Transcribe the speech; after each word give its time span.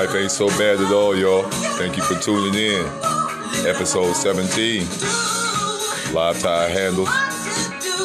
Life 0.00 0.14
ain't 0.14 0.30
so 0.30 0.48
bad 0.48 0.80
at 0.80 0.90
all, 0.94 1.14
y'all. 1.14 1.42
Thank 1.76 1.98
you 1.98 2.02
for 2.02 2.14
tuning 2.14 2.54
in. 2.54 2.86
Episode 3.66 4.14
17. 4.14 4.80
Live 6.14 6.40
tie 6.40 6.68
handles, 6.68 7.10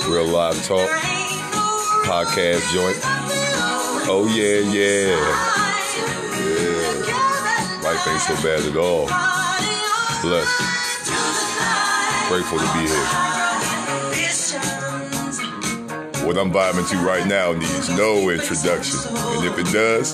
real 0.10 0.28
live 0.28 0.62
talk, 0.66 0.90
podcast 2.04 2.70
joint. 2.74 3.00
Oh 4.12 4.28
yeah, 4.36 4.60
yeah. 4.76 5.16
Yeah. 6.44 7.00
Life 7.82 8.06
ain't 8.10 8.20
so 8.20 8.36
bad 8.44 8.60
at 8.60 8.76
all. 8.76 9.08
Blessed. 10.22 10.60
Grateful 12.28 12.60
to 12.60 12.68
be 12.74 12.90
here. 12.90 13.08
What 16.28 16.38
I'm 16.38 16.52
vibing 16.52 16.90
to 16.90 16.98
right 16.98 17.26
now 17.26 17.54
needs 17.54 17.88
no 17.88 18.30
introduction. 18.32 19.00
And 19.16 19.46
if 19.46 19.58
it 19.58 19.72
does, 19.72 20.14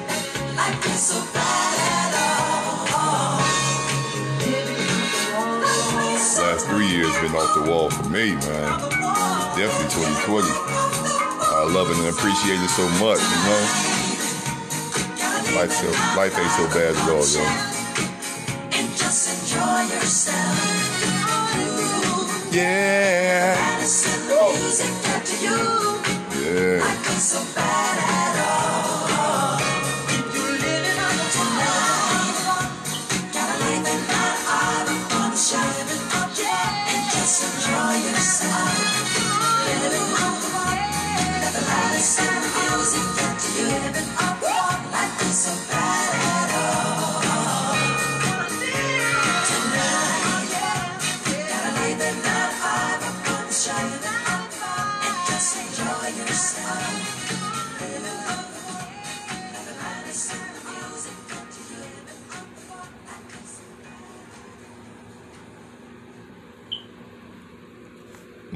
Last 1.01 1.17
three 6.67 6.85
years 6.85 7.09
been 7.17 7.33
off 7.33 7.55
the 7.55 7.63
wall 7.67 7.89
for 7.89 8.07
me, 8.09 8.35
man. 8.35 8.79
Definitely 9.57 9.89
2020. 9.97 10.45
I 10.45 11.65
love 11.73 11.89
it 11.89 11.97
and 11.97 12.07
appreciate 12.09 12.61
it 12.61 12.69
so 12.69 12.87
much, 13.01 13.17
you 13.17 13.39
know? 13.49 13.61
Life, 15.57 15.73
so, 15.73 15.89
life 16.15 16.37
ain't 16.37 16.51
so 16.51 16.67
bad 16.69 16.93
at 16.93 17.09
all, 17.09 17.25
yo. 17.25 17.41
And 18.77 18.87
just 18.95 19.25
enjoy 19.41 19.81
yourself. 19.95 20.53
Yeah. 22.53 23.55
Madison, 23.57 24.27
the 24.27 24.35
music 24.59 24.93
get 25.01 25.25
to 25.25 25.35
you. 25.41 25.57
Yeah. 26.45 27.80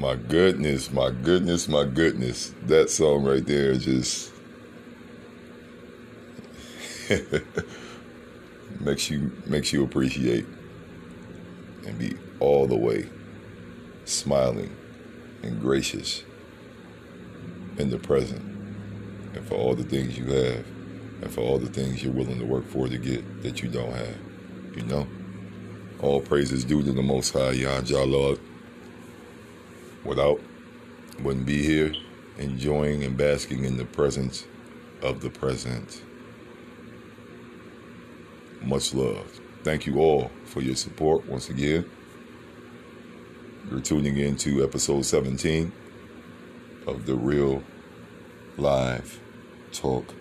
My 0.06 0.14
goodness, 0.14 0.92
my 0.92 1.10
goodness, 1.10 1.66
my 1.66 1.84
goodness. 1.84 2.54
That 2.66 2.90
song 2.90 3.24
right 3.24 3.44
there 3.44 3.74
just 3.74 4.30
makes 8.78 9.10
you 9.10 9.32
makes 9.46 9.72
you 9.72 9.82
appreciate 9.82 10.46
and 11.84 11.98
be 11.98 12.16
all 12.38 12.68
the 12.68 12.76
way 12.76 13.10
smiling 14.04 14.76
and 15.42 15.60
gracious 15.60 16.22
in 17.76 17.90
the 17.90 17.98
present 17.98 18.42
and 19.34 19.44
for 19.48 19.56
all 19.56 19.74
the 19.74 19.82
things 19.82 20.16
you 20.16 20.26
have 20.26 20.64
and 21.20 21.32
for 21.32 21.40
all 21.40 21.58
the 21.58 21.66
things 21.66 22.04
you're 22.04 22.12
willing 22.12 22.38
to 22.38 22.46
work 22.46 22.68
for 22.68 22.86
to 22.86 22.96
get 22.96 23.42
that 23.42 23.60
you 23.60 23.68
don't 23.68 23.90
have. 23.90 24.16
You 24.76 24.84
know? 24.84 25.08
All 26.00 26.20
praises 26.20 26.64
due 26.64 26.84
to 26.84 26.92
the 26.92 27.02
most 27.02 27.32
high 27.32 27.50
Yah 27.50 27.80
Jah 27.80 28.04
Lord 28.04 28.38
without 30.06 30.40
wouldn't 31.20 31.46
be 31.46 31.62
here 31.62 31.92
enjoying 32.38 33.02
and 33.02 33.16
basking 33.16 33.64
in 33.64 33.76
the 33.76 33.84
presence 33.84 34.46
of 35.02 35.20
the 35.20 35.30
present. 35.30 36.02
Much 38.62 38.94
love. 38.94 39.40
Thank 39.62 39.86
you 39.86 39.98
all 39.98 40.30
for 40.44 40.60
your 40.60 40.76
support 40.76 41.26
once 41.26 41.48
again. 41.48 41.88
You're 43.70 43.80
tuning 43.80 44.16
in 44.16 44.36
to 44.36 44.62
episode 44.62 45.04
17 45.04 45.72
of 46.86 47.06
the 47.06 47.16
Real 47.16 47.62
Live 48.56 49.20
Talk 49.72 50.14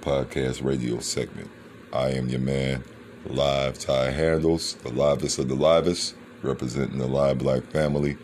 Podcast 0.00 0.64
Radio 0.64 1.00
segment. 1.00 1.50
I 1.92 2.10
am 2.10 2.28
your 2.28 2.40
man, 2.40 2.84
Live 3.26 3.78
Tie 3.78 4.10
Handles, 4.10 4.74
the 4.76 4.88
livest 4.90 5.38
of 5.38 5.48
the 5.48 5.54
livest, 5.54 6.14
representing 6.42 6.98
the 6.98 7.06
live 7.06 7.38
black 7.38 7.64
family 7.64 8.16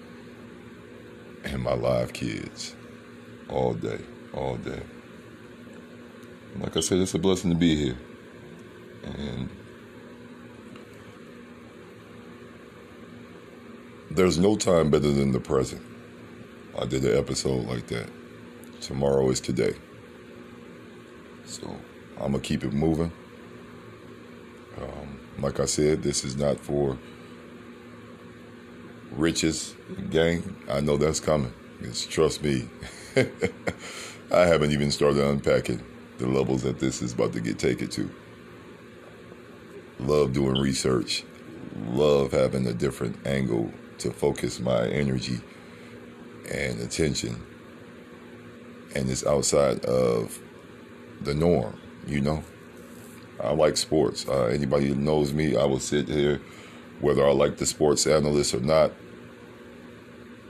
and 1.45 1.63
my 1.63 1.75
live 1.75 2.13
kids 2.13 2.75
all 3.49 3.75
day, 3.75 4.01
all 4.33 4.57
day. 4.57 4.81
Like 6.59 6.77
I 6.77 6.81
said, 6.81 6.99
it's 6.99 7.15
a 7.15 7.19
blessing 7.19 7.51
to 7.51 7.57
be 7.57 7.77
here. 7.77 7.99
And 9.05 9.49
there's 14.11 14.39
no 14.39 14.57
time 14.57 14.91
better 14.91 15.11
than 15.11 15.33
the 15.33 15.41
present. 15.41 15.83
I 16.79 16.87
did 16.87 17.05
an 17.05 17.17
episode 17.17 17.67
like 17.67 17.87
that. 17.89 18.09
Tomorrow 18.81 19.31
is 19.31 19.41
today. 19.41 19.75
So 21.45 21.69
I'm 22.17 22.33
going 22.33 22.41
to 22.43 22.49
keep 22.49 22.65
it 22.65 22.73
moving. 22.73 23.13
Um, 24.79 25.21
like 25.39 25.61
I 25.61 25.67
said, 25.67 26.03
this 26.03 26.25
is 26.25 26.37
not 26.37 26.59
for 26.59 26.99
riches 29.13 29.75
gain. 30.11 30.57
I 30.69 30.81
know 30.81 30.97
that's 30.97 31.21
coming. 31.21 31.53
Because 31.79 32.07
trust 32.07 32.43
me, 32.43 32.69
I 34.33 34.47
haven't 34.47 34.73
even 34.73 34.91
started 34.91 35.25
unpacking 35.25 35.83
the 36.19 36.27
levels 36.27 36.63
that 36.63 36.79
this 36.79 37.03
is 37.03 37.13
about 37.13 37.33
to 37.33 37.41
get 37.41 37.59
taken 37.59 37.89
to. 37.89 38.11
Love 39.99 40.33
doing 40.33 40.61
research. 40.61 41.25
Love 41.89 42.33
having 42.33 42.67
a 42.67 42.73
different 42.73 43.27
angle 43.27 43.73
to 43.99 44.11
focus 44.11 44.61
my 44.61 44.87
energy 44.89 45.41
and 46.51 46.81
attention 46.81 47.41
and 48.95 49.09
it's 49.11 49.25
outside 49.27 49.85
of 49.85 50.39
the 51.21 51.35
norm. 51.35 51.79
You 52.07 52.21
know, 52.21 52.45
I 53.43 53.53
like 53.53 53.77
sports. 53.77 54.27
Uh, 54.29 54.45
anybody 54.47 54.89
who 54.89 54.95
knows 54.95 55.33
me, 55.33 55.57
I 55.57 55.65
will 55.65 55.81
sit 55.81 56.09
here, 56.09 56.41
whether 57.01 57.27
I 57.27 57.33
like 57.33 57.57
the 57.57 57.67
sports 57.67 58.07
analyst 58.07 58.55
or 58.55 58.61
not. 58.61 58.93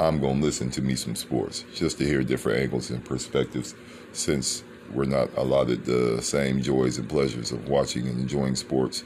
I'm 0.00 0.20
gonna 0.20 0.40
listen 0.40 0.70
to 0.72 0.82
me 0.82 0.94
some 0.94 1.14
sports 1.14 1.64
just 1.74 1.98
to 1.98 2.04
hear 2.04 2.22
different 2.22 2.60
angles 2.60 2.90
and 2.90 3.04
perspectives, 3.04 3.74
since 4.12 4.64
we're 4.92 5.04
not 5.04 5.30
allotted 5.36 5.84
the 5.84 6.20
same 6.20 6.60
joys 6.60 6.98
and 6.98 7.08
pleasures 7.08 7.52
of 7.52 7.68
watching 7.68 8.06
and 8.08 8.20
enjoying 8.20 8.56
sports 8.56 9.04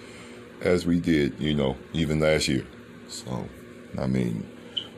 as 0.62 0.86
we 0.86 0.98
did, 0.98 1.38
you 1.38 1.54
know, 1.54 1.76
even 1.92 2.18
last 2.18 2.48
year. 2.48 2.66
So, 3.08 3.48
I 3.98 4.06
mean, 4.06 4.48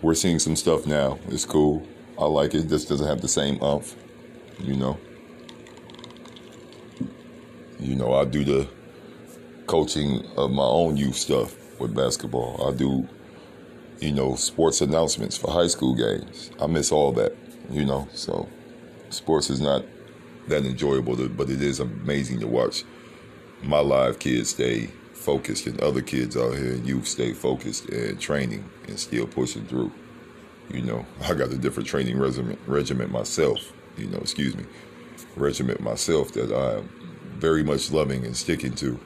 we're 0.00 0.14
seeing 0.14 0.38
some 0.38 0.56
stuff 0.56 0.86
now. 0.86 1.18
It's 1.28 1.44
cool. 1.44 1.86
I 2.18 2.24
like 2.24 2.54
it. 2.54 2.68
Just 2.68 2.88
doesn't 2.88 3.06
have 3.06 3.20
the 3.20 3.28
same 3.28 3.62
umph, 3.62 3.94
you 4.58 4.76
know. 4.76 4.98
You 7.80 7.96
know, 7.96 8.14
I 8.14 8.24
do 8.24 8.44
the 8.44 8.68
coaching 9.66 10.26
of 10.36 10.50
my 10.50 10.64
own 10.64 10.96
youth 10.96 11.16
stuff 11.16 11.54
with 11.78 11.94
basketball. 11.94 12.68
I 12.68 12.76
do, 12.76 13.08
you 14.00 14.12
know, 14.12 14.34
sports 14.36 14.80
announcements 14.80 15.36
for 15.36 15.50
high 15.50 15.66
school 15.66 15.94
games. 15.94 16.50
I 16.60 16.66
miss 16.66 16.92
all 16.92 17.12
that, 17.12 17.36
you 17.70 17.84
know. 17.84 18.08
So, 18.12 18.48
sports 19.10 19.50
is 19.50 19.60
not 19.60 19.84
that 20.48 20.64
enjoyable, 20.64 21.16
to, 21.16 21.28
but 21.28 21.50
it 21.50 21.62
is 21.62 21.80
amazing 21.80 22.40
to 22.40 22.46
watch 22.46 22.84
my 23.62 23.80
live 23.80 24.18
kids 24.18 24.50
stay 24.50 24.86
focused 25.12 25.66
and 25.66 25.80
other 25.80 26.00
kids 26.00 26.36
out 26.36 26.56
here 26.56 26.72
and 26.72 26.86
youth 26.86 27.06
stay 27.06 27.32
focused 27.32 27.88
and 27.88 28.20
training 28.20 28.68
and 28.86 28.98
still 28.98 29.26
pushing 29.26 29.66
through. 29.66 29.92
You 30.70 30.82
know, 30.82 31.06
I 31.22 31.34
got 31.34 31.52
a 31.52 31.58
different 31.58 31.88
training 31.88 32.18
regiment, 32.18 32.58
regiment 32.66 33.10
myself, 33.10 33.72
you 33.96 34.06
know, 34.06 34.18
excuse 34.18 34.56
me, 34.56 34.64
regiment 35.36 35.80
myself 35.80 36.32
that 36.32 36.52
I'm 36.54 36.88
very 37.38 37.62
much 37.62 37.90
loving 37.90 38.24
and 38.24 38.36
sticking 38.36 38.74
to 38.76 38.98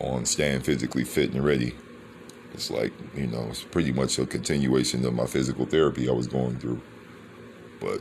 on 0.00 0.26
staying 0.26 0.60
physically 0.60 1.04
fit 1.04 1.32
and 1.32 1.44
ready. 1.44 1.74
It's 2.54 2.70
like, 2.70 2.92
you 3.14 3.26
know, 3.26 3.46
it's 3.50 3.62
pretty 3.62 3.92
much 3.92 4.18
a 4.18 4.26
continuation 4.26 5.04
of 5.04 5.14
my 5.14 5.26
physical 5.26 5.64
therapy 5.66 6.08
I 6.08 6.12
was 6.12 6.26
going 6.26 6.58
through, 6.58 6.80
but 7.80 8.00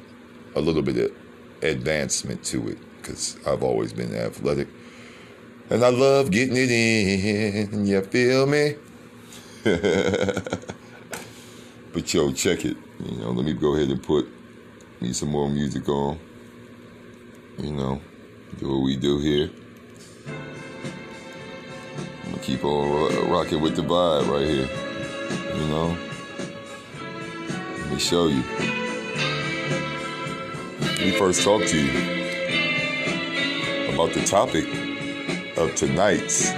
a 0.56 0.62
little 0.62 0.82
bit 0.82 0.98
of 0.98 1.12
advancement 1.64 2.44
to 2.46 2.68
it 2.70 2.78
because 2.98 3.38
I've 3.48 3.64
always 3.64 3.94
been 3.94 4.14
athletic 4.14 4.68
and 5.72 5.86
I 5.86 5.90
love 5.90 6.32
getting 6.32 6.58
it 6.58 6.70
in. 6.70 7.86
You 7.86 8.02
feel 8.02 8.46
me? 8.46 8.76
but 11.94 12.14
yo, 12.14 12.34
check 12.34 12.66
it. 12.66 12.76
You 13.00 13.18
know, 13.18 13.32
let 13.32 13.46
me 13.46 13.54
go 13.54 13.76
ahead 13.76 13.90
and 13.90 14.04
put 14.04 14.28
me 15.00 15.14
some 15.14 15.30
more 15.30 15.50
music 15.50 15.88
on. 15.88 16.20
You 17.58 17.72
know, 17.72 18.02
do 18.60 18.70
what 18.70 18.84
we 18.84 18.98
do 18.98 19.20
here. 19.20 19.50
Keep 22.42 22.66
on 22.66 23.30
rocking 23.30 23.62
with 23.62 23.76
the 23.76 23.84
vibe 23.84 24.28
right 24.28 24.48
here. 24.48 24.68
You 25.56 25.68
know, 25.68 25.96
let 27.78 27.92
me 27.92 28.00
show 28.00 28.28
you. 28.28 28.44
Let 30.80 31.00
me 31.00 31.12
first 31.12 31.44
talk 31.44 31.64
to 31.64 31.78
you 31.78 31.92
about 33.94 34.14
the 34.14 34.24
topic 34.26 34.66
of 35.56 35.76
tonight's 35.76 36.50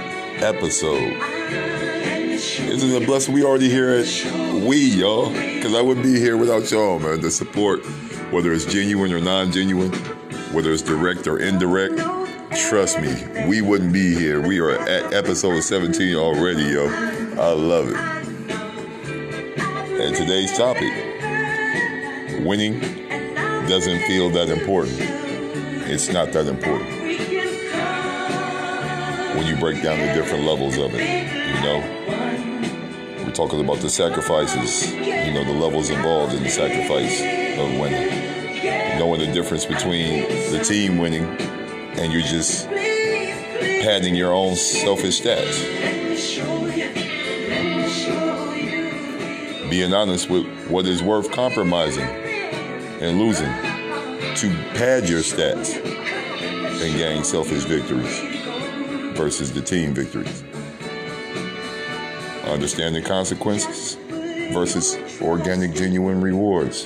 episode. 0.42 1.20
This 2.30 2.82
it 2.82 3.02
a 3.02 3.04
blessing? 3.04 3.34
We 3.34 3.44
already 3.44 3.68
here 3.68 3.90
at 3.90 4.06
We, 4.66 4.78
y'all. 4.78 5.28
Because 5.30 5.74
I 5.74 5.82
wouldn't 5.82 6.04
be 6.04 6.18
here 6.18 6.38
without 6.38 6.70
y'all, 6.70 6.98
man. 6.98 7.20
The 7.20 7.30
support, 7.30 7.84
whether 8.32 8.54
it's 8.54 8.64
genuine 8.64 9.12
or 9.12 9.20
non 9.20 9.52
genuine, 9.52 9.92
whether 10.52 10.72
it's 10.72 10.82
direct 10.82 11.26
or 11.26 11.40
indirect. 11.40 12.00
Trust 12.56 13.00
me, 13.00 13.12
we 13.48 13.62
wouldn't 13.62 13.92
be 13.92 14.14
here. 14.14 14.40
We 14.40 14.60
are 14.60 14.70
at 14.70 15.12
episode 15.12 15.60
17 15.60 16.14
already, 16.14 16.62
yo. 16.62 16.86
I 16.86 17.50
love 17.50 17.88
it. 17.88 17.96
And 20.00 20.14
today's 20.14 20.56
topic 20.56 20.92
winning 22.44 22.78
doesn't 23.68 24.02
feel 24.02 24.30
that 24.30 24.50
important. 24.50 24.98
It's 25.00 26.08
not 26.10 26.30
that 26.32 26.46
important 26.46 26.90
when 29.36 29.46
you 29.46 29.56
break 29.56 29.82
down 29.82 29.98
the 29.98 30.14
different 30.14 30.44
levels 30.44 30.78
of 30.78 30.94
it. 30.94 31.02
You 31.02 31.60
know, 31.60 33.24
we're 33.24 33.32
talking 33.32 33.58
about 33.58 33.78
the 33.78 33.90
sacrifices. 33.90 34.92
You 34.92 35.32
know, 35.32 35.42
the 35.42 35.58
levels 35.58 35.90
involved 35.90 36.34
in 36.34 36.44
the 36.44 36.50
sacrifice 36.50 37.20
of 37.58 37.80
winning. 37.80 38.98
Knowing 39.00 39.20
the 39.20 39.32
difference 39.32 39.64
between 39.64 40.28
the 40.52 40.62
team 40.62 40.98
winning 40.98 41.36
and 41.96 42.12
you're 42.12 42.22
just 42.22 42.68
padding 42.68 44.14
your 44.14 44.32
own 44.32 44.56
selfish 44.56 45.20
stats. 45.20 45.60
Being 49.70 49.92
honest 49.92 50.28
with 50.30 50.46
what 50.68 50.86
is 50.86 51.02
worth 51.02 51.30
compromising 51.32 52.08
and 53.00 53.18
losing 53.18 53.52
to 54.36 54.50
pad 54.74 55.08
your 55.08 55.20
stats 55.20 55.76
and 55.76 56.98
gain 56.98 57.24
selfish 57.24 57.64
victories 57.64 58.18
versus 59.16 59.52
the 59.52 59.60
team 59.60 59.94
victories. 59.94 60.42
Understanding 62.44 63.04
consequences 63.04 63.96
versus 64.52 64.96
organic, 65.20 65.74
genuine 65.74 66.20
rewards 66.20 66.84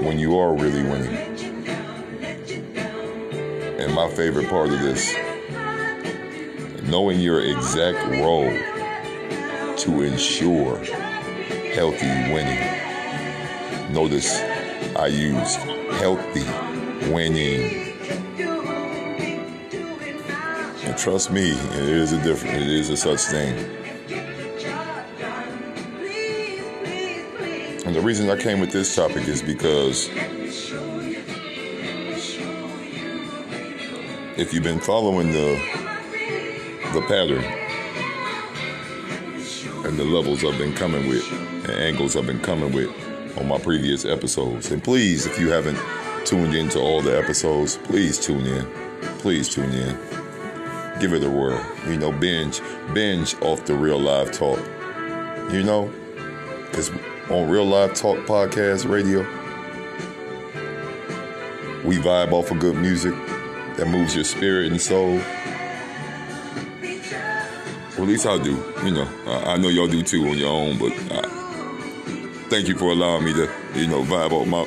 when 0.00 0.18
you 0.18 0.38
are 0.38 0.54
really 0.54 0.82
winning. 0.82 1.35
And 3.86 3.94
my 3.94 4.08
favorite 4.10 4.48
part 4.48 4.70
of 4.70 4.80
this, 4.80 5.14
knowing 6.90 7.20
your 7.20 7.40
exact 7.40 8.04
role 8.20 8.50
to 9.76 10.02
ensure 10.02 10.76
healthy 11.72 12.08
winning. 12.34 12.58
Notice 13.92 14.40
I 14.96 15.06
used 15.06 15.58
healthy 16.00 16.42
winning. 17.12 17.94
And 20.82 20.98
trust 20.98 21.30
me, 21.30 21.52
it 21.52 21.88
is 21.88 22.10
a 22.10 22.20
different, 22.24 22.56
it 22.56 22.68
is 22.68 22.90
a 22.90 22.96
such 22.96 23.20
thing. 23.20 23.54
And 27.86 27.94
the 27.94 28.00
reason 28.00 28.28
I 28.30 28.36
came 28.36 28.58
with 28.58 28.72
this 28.72 28.96
topic 28.96 29.28
is 29.28 29.42
because 29.42 30.10
if 34.36 34.52
you've 34.52 34.62
been 34.62 34.80
following 34.80 35.32
the 35.32 35.54
the 36.92 37.00
pattern 37.08 37.42
and 39.86 39.98
the 39.98 40.04
levels 40.04 40.44
I've 40.44 40.58
been 40.58 40.74
coming 40.74 41.08
with 41.08 41.26
and 41.32 41.70
angles 41.70 42.16
I've 42.16 42.26
been 42.26 42.40
coming 42.40 42.72
with 42.72 42.90
on 43.38 43.48
my 43.48 43.58
previous 43.58 44.04
episodes. 44.04 44.70
And 44.70 44.84
please, 44.84 45.24
if 45.24 45.38
you 45.38 45.50
haven't 45.50 45.78
tuned 46.26 46.54
into 46.54 46.78
all 46.78 47.00
the 47.00 47.16
episodes, 47.18 47.78
please 47.84 48.18
tune 48.18 48.44
in. 48.44 48.66
Please 49.18 49.48
tune 49.48 49.72
in. 49.72 49.96
Give 51.00 51.14
it 51.14 51.24
a 51.24 51.30
whirl. 51.30 51.64
You 51.88 51.96
know, 51.96 52.12
binge, 52.12 52.60
binge 52.92 53.34
off 53.40 53.64
the 53.64 53.74
real 53.74 53.98
live 53.98 54.32
talk. 54.32 54.58
You 55.50 55.62
know, 55.62 55.90
because 56.66 56.90
on 57.30 57.48
Real 57.48 57.64
Live 57.64 57.94
Talk 57.94 58.18
Podcast 58.26 58.88
Radio, 58.88 59.20
we 61.84 61.96
vibe 61.96 62.32
off 62.32 62.50
of 62.50 62.58
good 62.58 62.76
music 62.76 63.14
that 63.76 63.86
moves 63.88 64.14
your 64.14 64.24
spirit 64.24 64.70
and 64.70 64.80
soul. 64.80 65.20
Or 67.96 68.02
at 68.02 68.08
least 68.08 68.26
I 68.26 68.42
do. 68.42 68.62
You 68.84 68.90
know, 68.92 69.08
I, 69.26 69.52
I 69.52 69.56
know 69.56 69.68
y'all 69.68 69.86
do 69.86 70.02
too 70.02 70.26
on 70.28 70.38
your 70.38 70.50
own, 70.50 70.78
but 70.78 70.92
I, 71.12 71.22
thank 72.48 72.68
you 72.68 72.76
for 72.76 72.90
allowing 72.90 73.24
me 73.24 73.32
to, 73.34 73.50
you 73.74 73.86
know, 73.86 74.02
vibe 74.02 74.32
off 74.32 74.46
my, 74.46 74.66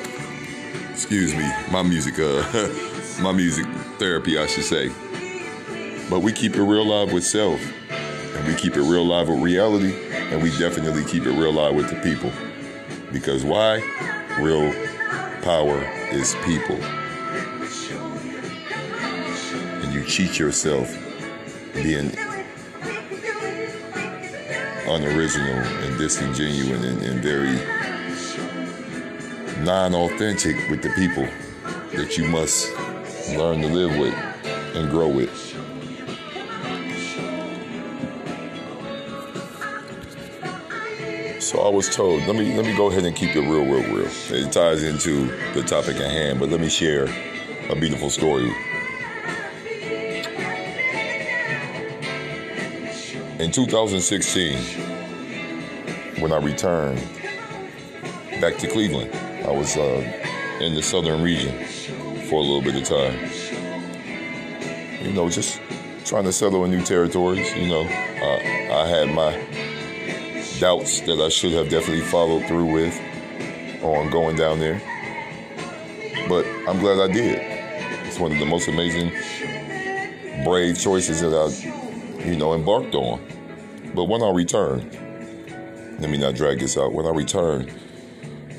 excuse 0.90 1.34
me, 1.34 1.48
my 1.70 1.82
music, 1.82 2.18
uh, 2.18 2.42
my 3.22 3.32
music 3.32 3.66
therapy, 3.98 4.38
I 4.38 4.46
should 4.46 4.64
say. 4.64 4.88
But 6.08 6.20
we 6.20 6.32
keep 6.32 6.56
it 6.56 6.62
real 6.62 6.86
live 6.86 7.12
with 7.12 7.24
self, 7.24 7.60
and 7.90 8.46
we 8.46 8.54
keep 8.54 8.76
it 8.76 8.82
real 8.82 9.04
live 9.04 9.28
with 9.28 9.40
reality, 9.40 9.94
and 10.12 10.42
we 10.42 10.50
definitely 10.58 11.04
keep 11.04 11.24
it 11.24 11.30
real 11.30 11.52
live 11.52 11.74
with 11.74 11.88
the 11.88 11.96
people. 12.00 12.32
Because 13.12 13.44
why? 13.44 13.76
Real 14.40 14.72
power 15.42 15.82
is 16.10 16.34
people. 16.44 16.78
Cheat 20.10 20.40
yourself 20.40 20.92
being 21.72 22.10
unoriginal 24.88 25.54
and 25.54 25.98
disingenuous 25.98 26.84
and, 26.84 27.00
and 27.02 27.22
very 27.22 27.54
non-authentic 29.64 30.68
with 30.68 30.82
the 30.82 30.90
people 30.96 31.28
that 31.96 32.18
you 32.18 32.26
must 32.26 32.76
learn 33.36 33.60
to 33.60 33.68
live 33.68 33.96
with 34.00 34.14
and 34.74 34.90
grow 34.90 35.06
with. 35.06 35.32
So 41.40 41.60
I 41.60 41.68
was 41.68 41.88
told, 41.94 42.26
let 42.26 42.34
me 42.34 42.56
let 42.56 42.66
me 42.66 42.76
go 42.76 42.90
ahead 42.90 43.04
and 43.04 43.14
keep 43.14 43.36
it 43.36 43.42
real, 43.42 43.64
real, 43.64 43.94
real. 43.94 44.10
It 44.30 44.50
ties 44.50 44.82
into 44.82 45.26
the 45.54 45.62
topic 45.62 45.96
at 45.98 46.10
hand, 46.10 46.40
but 46.40 46.48
let 46.48 46.60
me 46.60 46.68
share 46.68 47.04
a 47.68 47.76
beautiful 47.76 48.10
story. 48.10 48.52
In 53.40 53.50
2016, 53.50 54.54
when 56.20 56.30
I 56.30 56.36
returned 56.36 56.98
back 58.38 58.58
to 58.58 58.68
Cleveland, 58.68 59.10
I 59.46 59.50
was 59.50 59.78
uh, 59.78 60.58
in 60.60 60.74
the 60.74 60.82
southern 60.82 61.22
region 61.22 61.64
for 62.28 62.34
a 62.34 62.42
little 62.42 62.60
bit 62.60 62.76
of 62.76 62.84
time. 62.84 63.18
You 65.02 65.14
know, 65.14 65.30
just 65.30 65.58
trying 66.04 66.24
to 66.24 66.34
settle 66.34 66.66
in 66.66 66.70
new 66.70 66.82
territories. 66.82 67.50
You 67.56 67.68
know, 67.68 67.80
uh, 67.80 68.74
I 68.74 68.86
had 68.86 69.08
my 69.14 69.32
doubts 70.60 71.00
that 71.00 71.18
I 71.18 71.30
should 71.30 71.52
have 71.52 71.70
definitely 71.70 72.04
followed 72.04 72.44
through 72.44 72.66
with 72.66 72.94
on 73.82 74.10
going 74.10 74.36
down 74.36 74.58
there. 74.58 74.82
But 76.28 76.44
I'm 76.68 76.78
glad 76.78 77.00
I 77.00 77.10
did. 77.10 77.38
It's 78.06 78.18
one 78.18 78.32
of 78.32 78.38
the 78.38 78.44
most 78.44 78.68
amazing, 78.68 79.12
brave 80.44 80.78
choices 80.78 81.22
that 81.22 81.32
I, 81.32 81.79
you 82.24 82.36
know, 82.36 82.54
embarked 82.54 82.94
on. 82.94 83.20
But 83.94 84.04
when 84.04 84.22
I 84.22 84.30
returned, 84.30 84.92
let 86.00 86.10
me 86.10 86.18
not 86.18 86.34
drag 86.34 86.60
this 86.60 86.76
out. 86.76 86.92
When 86.92 87.06
I 87.06 87.10
returned, 87.10 87.70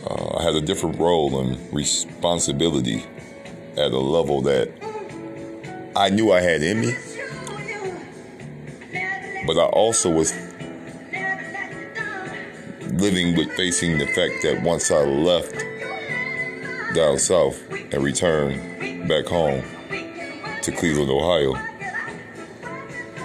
uh, 0.06 0.38
I 0.38 0.44
had 0.44 0.56
a 0.56 0.62
different 0.62 1.00
role 1.00 1.40
and 1.40 1.74
responsibility 1.74 3.06
at 3.78 3.92
a 3.92 4.00
level 4.00 4.42
that 4.42 4.70
I 5.96 6.10
knew 6.10 6.32
I 6.32 6.42
had 6.42 6.62
in 6.62 6.82
me, 6.82 6.96
but 9.46 9.58
I 9.58 9.66
also 9.66 10.10
was 10.10 10.34
living 12.94 13.36
with 13.36 13.52
facing 13.54 13.98
the 13.98 14.06
fact 14.08 14.44
that 14.44 14.62
once 14.64 14.92
I 14.92 15.04
left 15.04 15.56
down 16.94 17.18
south 17.18 17.60
and 17.72 18.04
returned 18.04 19.08
back 19.08 19.26
home 19.26 19.64
to 20.62 20.72
Cleveland, 20.72 21.10
Ohio, 21.10 21.56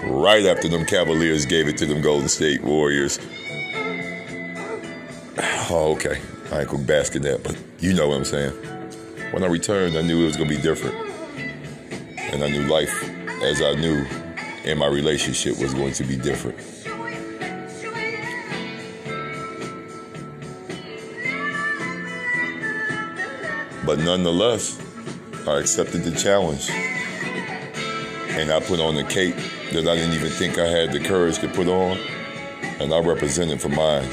right 0.09 0.45
after 0.45 0.67
them 0.67 0.85
Cavaliers 0.85 1.45
gave 1.45 1.67
it 1.67 1.77
to 1.77 1.85
them 1.85 2.01
Golden 2.01 2.29
State 2.29 2.63
Warriors. 2.63 3.19
Oh, 5.69 5.91
okay. 5.95 6.21
I 6.49 6.61
ain't 6.61 6.69
gonna 6.69 6.83
bask 6.83 7.13
in 7.17 7.23
that, 7.23 7.43
but 7.43 7.57
you 7.79 7.93
know 7.93 8.07
what 8.07 8.15
I'm 8.15 8.23
saying. 8.23 8.53
When 9.31 9.43
I 9.43 9.47
returned, 9.47 9.97
I 9.97 10.01
knew 10.01 10.21
it 10.21 10.27
was 10.27 10.37
gonna 10.37 10.49
be 10.49 10.55
different. 10.55 10.95
And 12.17 12.41
I 12.41 12.47
knew 12.47 12.61
life 12.67 13.03
as 13.43 13.61
I 13.61 13.73
knew 13.73 14.05
and 14.67 14.77
my 14.77 14.87
relationship 14.87 15.57
was 15.59 15.73
going 15.73 15.93
to 15.93 16.03
be 16.03 16.17
different. 16.17 16.57
But 23.85 23.99
nonetheless, 23.99 24.77
I 25.47 25.59
accepted 25.59 26.03
the 26.03 26.11
challenge. 26.11 26.69
And 28.37 28.51
I 28.51 28.59
put 28.59 28.81
on 28.81 28.95
the 28.95 29.05
cape 29.05 29.37
that 29.73 29.87
I 29.87 29.95
didn't 29.95 30.13
even 30.13 30.29
think 30.31 30.57
I 30.57 30.67
had 30.67 30.91
the 30.91 30.99
courage 30.99 31.39
to 31.39 31.47
put 31.47 31.67
on. 31.67 31.97
And 32.79 32.93
I 32.93 32.99
represented 32.99 33.61
for 33.61 33.69
mine. 33.69 34.09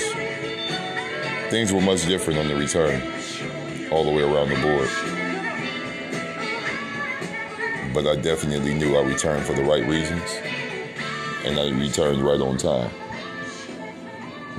Things 1.51 1.73
were 1.73 1.81
much 1.81 2.07
different 2.07 2.39
on 2.39 2.49
the 2.49 2.55
return, 2.55 3.01
all 3.93 4.05
the 4.05 4.11
way 4.11 4.23
around 4.23 4.49
the 4.49 4.57
board. 4.57 4.89
But 7.95 8.07
I 8.07 8.21
definitely 8.21 8.75
knew 8.75 8.97
I 8.97 9.03
returned 9.03 9.45
for 9.45 9.55
the 9.55 9.65
right 9.65 9.87
reasons. 9.87 10.31
And 11.45 11.59
I 11.59 11.71
returned 11.71 12.23
right 12.23 12.41
on 12.41 12.57
time. 12.57 12.91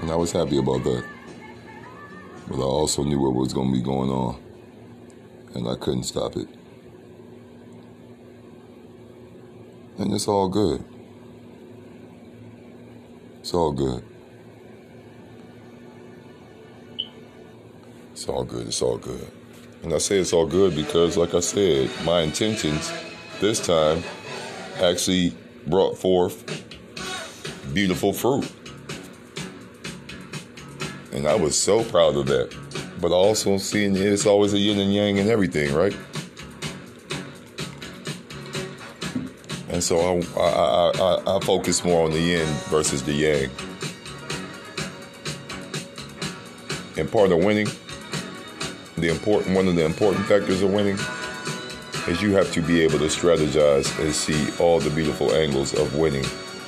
And 0.02 0.12
I 0.12 0.16
was 0.16 0.32
happy 0.32 0.58
about 0.58 0.84
that. 0.84 1.04
But 2.48 2.60
I 2.60 2.64
also 2.64 3.04
knew 3.04 3.20
what 3.20 3.34
was 3.34 3.54
going 3.54 3.72
to 3.72 3.78
be 3.78 3.84
going 3.84 4.10
on 4.10 4.46
and 5.56 5.68
I 5.70 5.76
couldn't 5.76 6.04
stop 6.04 6.36
it. 6.36 6.48
And 10.06 10.14
it's 10.14 10.28
all 10.28 10.48
good. 10.48 10.82
It's 13.42 13.54
all 13.54 13.74
good. 13.74 14.04
It's 18.14 18.30
all 18.30 18.46
good. 18.46 18.68
It's 18.68 18.82
all 18.82 18.98
good. 18.98 19.30
And 19.84 19.94
I 19.94 19.98
say 19.98 20.18
it's 20.20 20.32
all 20.32 20.46
good 20.46 20.76
because, 20.76 21.18
like 21.18 21.34
I 21.34 21.42
said, 21.42 21.90
my 22.06 22.22
intentions 22.22 22.94
this 23.42 23.60
time 23.60 24.02
actually 24.78 25.36
brought 25.68 25.98
forth 25.98 26.64
beautiful 27.74 28.14
fruit. 28.14 28.50
And 31.12 31.28
I 31.28 31.36
was 31.36 31.62
so 31.62 31.84
proud 31.84 32.16
of 32.16 32.28
that 32.28 32.56
but 33.02 33.12
also 33.12 33.58
seeing 33.58 33.96
it's 33.96 34.26
always 34.26 34.54
a 34.54 34.58
yin 34.58 34.80
and 34.80 34.94
yang 34.94 35.20
and 35.20 35.30
everything, 35.30 35.74
right? 35.74 35.96
And 39.76 39.84
so 39.84 40.00
I, 40.00 40.40
I, 40.40 40.92
I, 40.96 41.36
I 41.36 41.40
focus 41.42 41.84
more 41.84 42.06
on 42.06 42.12
the 42.12 42.20
yin 42.20 42.48
versus 42.70 43.04
the 43.04 43.12
yang. 43.12 43.52
And 46.96 47.12
part 47.12 47.34
of 47.34 47.44
winning, 47.44 47.68
the 48.98 49.10
important 49.10 49.54
one 49.54 49.68
of 49.68 49.76
the 49.76 49.84
important 49.84 50.28
factors 50.28 50.62
of 50.62 50.72
winning 50.72 50.98
is 52.08 52.22
you 52.22 52.32
have 52.32 52.54
to 52.54 52.62
be 52.62 52.84
able 52.84 53.00
to 53.00 53.08
strategize 53.08 54.00
and 54.00 54.16
see 54.16 54.50
all 54.64 54.80
the 54.80 54.90
beautiful 54.92 55.34
angles 55.36 55.74
of 55.74 55.94
winning. 55.98 56.24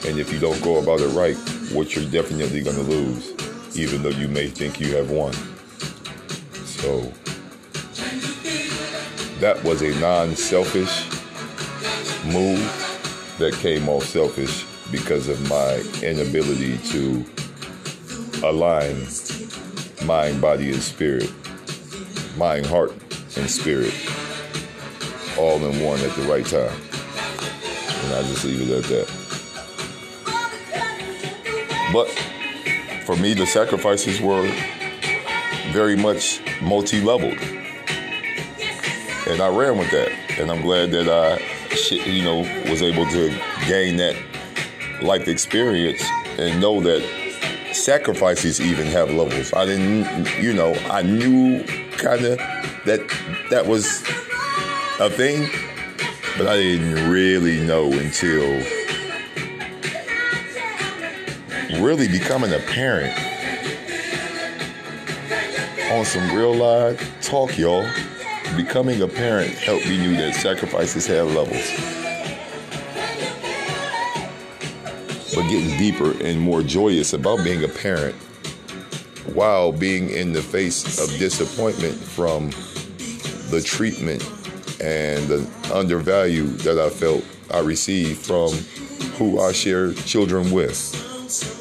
And 0.05 0.19
if 0.19 0.33
you 0.33 0.37
don't 0.37 0.61
go 0.61 0.79
about 0.79 0.99
it 0.99 1.07
right, 1.11 1.37
what 1.71 1.95
you're 1.95 2.11
definitely 2.11 2.61
going 2.61 2.75
to 2.75 2.83
lose, 2.83 3.77
even 3.77 4.03
though 4.03 4.09
you 4.09 4.27
may 4.27 4.49
think 4.49 4.81
you 4.81 4.97
have 4.97 5.11
won. 5.11 5.31
So 6.65 7.09
that 9.39 9.63
was 9.63 9.81
a 9.81 9.97
non 10.01 10.35
selfish 10.35 11.05
move 12.25 12.86
that 13.37 13.53
came 13.55 13.87
off 13.87 14.03
selfish 14.03 14.65
because 14.91 15.27
of 15.27 15.49
my 15.49 15.75
inability 16.01 16.77
to 16.89 17.25
align 18.43 19.07
mind, 20.05 20.41
body, 20.41 20.71
and 20.71 20.81
spirit, 20.81 21.31
mind, 22.37 22.65
heart, 22.65 22.91
and 23.35 23.49
spirit 23.49 23.93
all 25.37 25.63
in 25.63 25.83
one 25.83 25.99
at 25.99 26.15
the 26.15 26.23
right 26.23 26.45
time. 26.45 26.71
And 28.05 28.13
I 28.13 28.23
just 28.23 28.45
leave 28.45 28.61
it 28.61 28.69
at 28.71 28.83
that. 28.85 29.07
But 31.93 32.09
for 33.05 33.15
me, 33.15 33.33
the 33.33 33.45
sacrifices 33.45 34.19
were 34.19 34.43
very 35.71 35.95
much 35.95 36.41
multi-leveled. 36.61 37.37
And 39.27 39.41
I 39.41 39.49
ran 39.49 39.77
with 39.77 39.91
that. 39.91 40.11
And 40.39 40.49
I'm 40.51 40.61
glad 40.61 40.91
that 40.91 41.07
I, 41.07 41.41
you 41.91 42.23
know, 42.23 42.39
was 42.69 42.81
able 42.81 43.05
to 43.07 43.29
gain 43.67 43.97
that 43.97 44.15
life 45.01 45.27
experience 45.27 46.01
and 46.37 46.59
know 46.61 46.81
that 46.81 47.01
sacrifices 47.73 48.59
even 48.59 48.87
have 48.87 49.11
levels. 49.11 49.53
I 49.53 49.65
didn't, 49.65 50.27
you 50.41 50.53
know, 50.53 50.73
I 50.89 51.01
knew 51.01 51.63
kind 51.97 52.25
of 52.25 52.37
that 52.85 53.01
that 53.49 53.65
was 53.65 54.01
a 54.99 55.09
thing, 55.09 55.49
but 56.37 56.47
I 56.47 56.57
didn't 56.57 57.09
really 57.09 57.59
know 57.65 57.91
until 57.91 58.63
really 61.83 62.07
becoming 62.07 62.53
a 62.53 62.59
parent 62.59 63.13
on 65.91 66.05
some 66.05 66.35
real 66.35 66.53
live 66.53 66.99
talk, 67.21 67.57
y'all. 67.57 67.85
Becoming 68.57 69.03
a 69.03 69.07
parent 69.07 69.51
helped 69.51 69.87
me 69.87 69.97
knew 69.99 70.15
that 70.15 70.33
sacrifices 70.33 71.05
have 71.05 71.27
levels. 71.27 71.71
But 75.35 75.47
getting 75.47 75.77
deeper 75.77 76.19
and 76.23 76.41
more 76.41 76.63
joyous 76.63 77.13
about 77.13 77.43
being 77.43 77.63
a 77.63 77.67
parent 77.67 78.15
while 79.35 79.71
being 79.71 80.09
in 80.09 80.33
the 80.33 80.41
face 80.41 80.99
of 80.99 81.07
disappointment 81.19 81.93
from 81.93 82.49
the 83.51 83.61
treatment 83.63 84.23
and 84.81 85.27
the 85.27 85.47
undervalue 85.71 86.47
that 86.47 86.79
I 86.79 86.89
felt 86.89 87.23
I 87.51 87.59
received 87.59 88.25
from 88.25 88.53
who 89.19 89.39
I 89.39 89.51
share 89.51 89.93
children 89.93 90.49
with. 90.49 90.95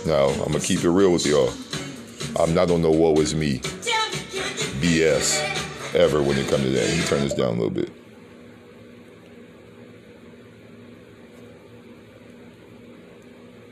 Now, 0.07 0.29
I'm 0.29 0.53
gonna 0.53 0.61
keep 0.61 0.83
it 0.83 0.89
real 0.89 1.13
with 1.13 1.27
y'all. 1.27 1.53
I'm 2.43 2.55
not 2.55 2.71
on 2.71 2.81
no 2.81 2.91
woe 2.91 3.21
is 3.21 3.35
me 3.35 3.59
BS 4.81 5.56
ever 5.97 6.23
when 6.23 6.39
it 6.39 6.49
comes 6.49 6.63
to 6.65 6.71
that. 6.71 6.89
Let 6.89 6.97
me 6.97 7.05
turn 7.05 7.21
this 7.21 7.35
down 7.35 7.49
a 7.49 7.53
little 7.53 7.71
bit. 7.71 7.91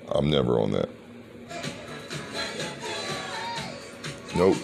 I'm 0.09 0.31
never 0.31 0.61
on 0.61 0.71
that. 0.73 0.89
Nope. 4.37 4.57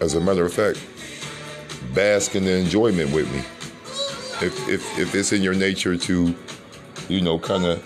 As 0.00 0.14
a 0.14 0.20
matter 0.20 0.44
of 0.44 0.52
fact, 0.52 0.80
bask 1.94 2.34
in 2.36 2.44
the 2.44 2.56
enjoyment 2.56 3.12
with 3.12 3.30
me. 3.32 3.38
If 4.46 4.68
if 4.68 4.98
if 4.98 5.14
it's 5.14 5.32
in 5.32 5.42
your 5.42 5.54
nature 5.54 5.96
to, 5.96 6.34
you 7.08 7.20
know, 7.20 7.38
kind 7.38 7.64
of 7.64 7.82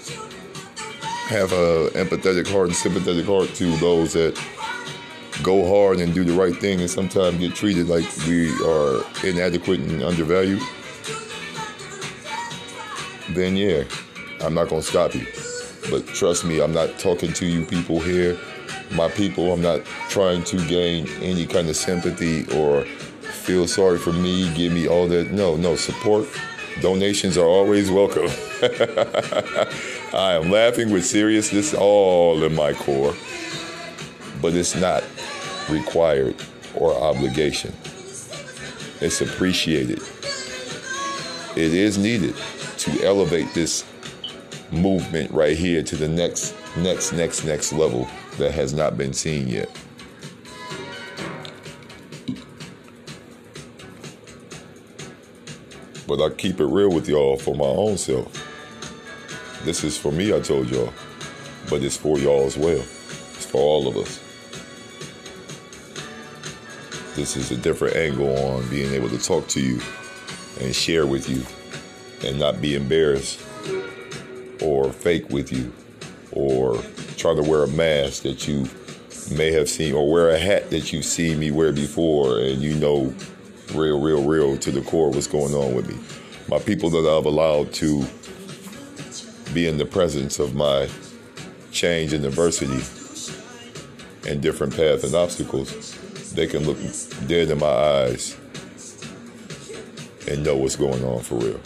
have 1.28 1.52
a 1.52 1.90
empathetic 1.94 2.50
heart 2.50 2.68
and 2.68 2.76
sympathetic 2.76 3.24
heart 3.24 3.54
to 3.54 3.76
those 3.76 4.14
that 4.14 4.36
go 5.42 5.66
hard 5.66 5.99
and 5.99 6.14
do 6.14 6.25
the 6.25 6.32
right 6.32 6.56
thing 6.56 6.80
and 6.80 6.90
sometimes 6.90 7.38
get 7.38 7.54
treated 7.54 7.88
like 7.88 8.04
we 8.26 8.50
are 8.64 9.02
inadequate 9.25 9.80
and 9.80 10.02
undervalued, 10.02 10.61
then 13.30 13.56
yeah, 13.56 13.85
I'm 14.40 14.54
not 14.54 14.68
going 14.68 14.82
to 14.82 14.87
stop 14.87 15.14
you. 15.14 15.26
But 15.90 16.06
trust 16.06 16.44
me, 16.44 16.61
I'm 16.61 16.73
not 16.73 16.99
talking 16.99 17.32
to 17.35 17.47
you 17.47 17.64
people 17.64 18.00
here, 18.00 18.38
my 18.92 19.09
people. 19.09 19.52
I'm 19.52 19.62
not 19.62 19.85
trying 20.09 20.44
to 20.44 20.56
gain 20.68 21.09
any 21.20 21.47
kind 21.47 21.68
of 21.68 21.76
sympathy 21.76 22.44
or 22.56 22.85
feel 23.40 23.66
sorry 23.66 23.99
for 23.99 24.12
me, 24.12 24.52
give 24.54 24.73
me 24.73 24.87
all 24.87 25.09
that. 25.09 25.32
No, 25.32 25.56
no, 25.56 25.76
support. 25.76 26.28
Donations 26.80 27.37
are 27.37 27.47
always 27.47 27.90
welcome. 27.90 28.28
I 30.14 30.35
am 30.35 30.50
laughing 30.50 30.90
with 30.90 31.04
seriousness 31.04 31.75
all 31.75 32.42
in 32.44 32.54
my 32.54 32.73
core, 32.73 33.14
but 34.40 34.54
it's 34.54 34.76
not 34.76 35.02
required 35.70 36.36
or 36.74 36.94
obligation. 36.94 37.72
It's 39.00 39.20
appreciated. 39.20 40.02
It 41.56 41.74
is 41.74 41.98
needed 41.98 42.36
to 42.78 43.04
elevate 43.04 43.52
this 43.54 43.84
movement 44.70 45.30
right 45.30 45.56
here 45.56 45.82
to 45.82 45.96
the 45.96 46.08
next, 46.08 46.54
next, 46.76 47.12
next, 47.12 47.44
next 47.44 47.72
level 47.72 48.08
that 48.38 48.52
has 48.52 48.72
not 48.72 48.96
been 48.96 49.12
seen 49.12 49.48
yet. 49.48 49.70
But 56.06 56.20
I 56.20 56.30
keep 56.30 56.60
it 56.60 56.66
real 56.66 56.90
with 56.90 57.08
y'all 57.08 57.36
for 57.36 57.54
my 57.54 57.64
own 57.64 57.96
self. 57.96 58.32
This 59.64 59.84
is 59.84 59.96
for 59.96 60.10
me, 60.10 60.34
I 60.34 60.40
told 60.40 60.70
y'all, 60.70 60.92
but 61.68 61.82
it's 61.82 61.96
for 61.96 62.18
y'all 62.18 62.44
as 62.44 62.56
well. 62.56 62.80
It's 62.80 63.46
for 63.46 63.60
all 63.60 63.86
of 63.86 63.96
us. 63.96 64.29
This 67.20 67.36
is 67.36 67.50
a 67.50 67.56
different 67.58 67.96
angle 67.96 68.34
on 68.34 68.66
being 68.70 68.94
able 68.94 69.10
to 69.10 69.18
talk 69.18 69.46
to 69.48 69.60
you 69.60 69.78
and 70.58 70.74
share 70.74 71.06
with 71.06 71.28
you 71.28 71.44
and 72.26 72.40
not 72.40 72.62
be 72.62 72.74
embarrassed 72.74 73.38
or 74.62 74.90
fake 74.90 75.28
with 75.28 75.52
you 75.52 75.70
or 76.32 76.78
try 77.18 77.34
to 77.34 77.42
wear 77.42 77.64
a 77.64 77.68
mask 77.68 78.22
that 78.22 78.48
you 78.48 78.66
may 79.36 79.52
have 79.52 79.68
seen 79.68 79.92
or 79.92 80.10
wear 80.10 80.30
a 80.30 80.38
hat 80.38 80.70
that 80.70 80.95
you've 80.95 81.04
seen 81.04 81.38
me 81.38 81.50
wear 81.50 81.75
before 81.75 82.38
and 82.38 82.62
you 82.62 82.75
know 82.76 83.14
real, 83.75 84.00
real, 84.00 84.25
real 84.25 84.56
to 84.56 84.71
the 84.71 84.80
core 84.80 85.10
what's 85.10 85.26
going 85.26 85.52
on 85.52 85.75
with 85.75 85.90
me. 85.90 85.99
My 86.49 86.58
people 86.58 86.88
that 86.88 87.06
I've 87.06 87.26
allowed 87.26 87.71
to 87.75 88.02
be 89.52 89.68
in 89.68 89.76
the 89.76 89.84
presence 89.84 90.38
of 90.38 90.54
my 90.54 90.88
change 91.71 92.14
and 92.14 92.25
adversity 92.25 92.82
and 94.26 94.40
different 94.40 94.75
paths 94.75 95.04
and 95.04 95.14
obstacles, 95.14 95.89
they 96.40 96.46
can 96.46 96.64
look 96.64 96.78
dead 97.28 97.50
in 97.50 97.58
my 97.58 97.66
eyes 97.66 98.34
and 100.26 100.42
know 100.42 100.56
what's 100.56 100.74
going 100.74 101.04
on 101.04 101.20
for 101.20 101.34
real. 101.34 101.62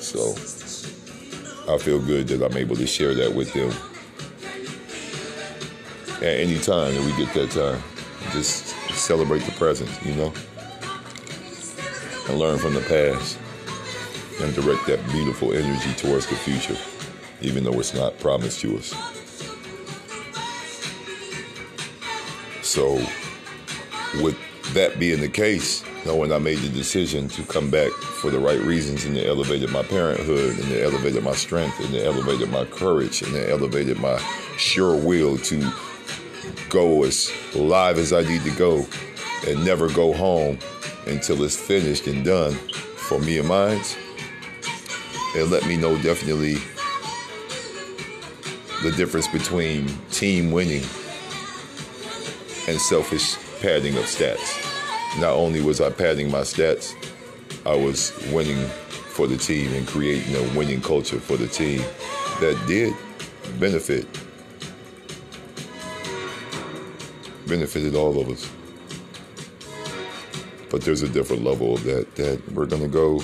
So 0.00 0.30
I 1.70 1.76
feel 1.76 2.00
good 2.00 2.26
that 2.28 2.42
I'm 2.42 2.56
able 2.56 2.74
to 2.76 2.86
share 2.86 3.12
that 3.12 3.34
with 3.34 3.52
them 3.52 3.70
at 6.26 6.40
any 6.40 6.58
time 6.58 6.94
that 6.94 7.04
we 7.04 7.14
get 7.22 7.34
that 7.34 7.50
time. 7.50 7.82
Just 8.32 8.68
celebrate 8.94 9.42
the 9.42 9.52
present, 9.52 9.90
you 10.06 10.14
know, 10.14 10.32
and 12.30 12.38
learn 12.38 12.58
from 12.58 12.72
the 12.72 12.80
past 12.80 13.36
and 14.40 14.54
direct 14.54 14.86
that 14.86 15.06
beautiful 15.12 15.52
energy 15.52 15.92
towards 15.98 16.26
the 16.28 16.36
future, 16.36 16.78
even 17.42 17.62
though 17.62 17.78
it's 17.78 17.92
not 17.92 18.18
promised 18.20 18.60
to 18.60 18.78
us. 18.78 18.94
So, 22.62 22.98
with 24.22 24.36
that 24.74 24.98
being 24.98 25.20
the 25.20 25.28
case, 25.28 25.84
knowing 26.06 26.32
I 26.32 26.38
made 26.38 26.58
the 26.58 26.68
decision 26.68 27.28
to 27.28 27.42
come 27.44 27.70
back 27.70 27.90
for 27.92 28.30
the 28.30 28.38
right 28.38 28.60
reasons 28.60 29.04
and 29.04 29.16
it 29.16 29.26
elevated 29.26 29.70
my 29.70 29.82
parenthood 29.82 30.58
and 30.58 30.72
it 30.72 30.82
elevated 30.82 31.22
my 31.22 31.34
strength 31.34 31.78
and 31.80 31.94
it 31.94 32.06
elevated 32.06 32.50
my 32.50 32.64
courage 32.64 33.22
and 33.22 33.34
it 33.34 33.50
elevated 33.50 33.98
my 33.98 34.18
sure 34.56 34.96
will 34.96 35.38
to 35.38 35.72
go 36.68 37.04
as 37.04 37.30
live 37.54 37.98
as 37.98 38.12
I 38.12 38.22
need 38.22 38.42
to 38.42 38.50
go 38.52 38.86
and 39.46 39.64
never 39.64 39.88
go 39.90 40.12
home 40.12 40.58
until 41.06 41.42
it's 41.42 41.56
finished 41.56 42.06
and 42.06 42.24
done 42.24 42.54
for 42.96 43.18
me 43.18 43.38
and 43.38 43.48
mine. 43.48 43.80
It 45.36 45.48
let 45.50 45.66
me 45.66 45.76
know 45.76 46.00
definitely 46.00 46.54
the 48.82 48.92
difference 48.96 49.28
between 49.28 49.88
team 50.10 50.50
winning 50.50 50.84
and 52.66 52.80
selfish 52.80 53.36
padding 53.64 53.96
of 53.96 54.04
stats. 54.04 54.60
Not 55.18 55.32
only 55.32 55.62
was 55.62 55.80
I 55.80 55.88
padding 55.88 56.30
my 56.30 56.42
stats, 56.42 56.92
I 57.64 57.74
was 57.74 58.12
winning 58.30 58.62
for 59.08 59.26
the 59.26 59.38
team 59.38 59.72
and 59.72 59.88
creating 59.88 60.36
a 60.36 60.42
winning 60.58 60.82
culture 60.82 61.18
for 61.18 61.38
the 61.38 61.46
team 61.46 61.78
that 62.40 62.62
did 62.66 62.92
benefit 63.58 64.06
benefited 67.46 67.94
all 67.94 68.20
of 68.20 68.28
us. 68.28 68.50
But 70.70 70.82
there's 70.82 71.00
a 71.00 71.08
different 71.08 71.42
level 71.42 71.76
of 71.76 71.84
that 71.84 72.16
that 72.16 72.52
we're 72.52 72.66
gonna 72.66 72.86
go 72.86 73.22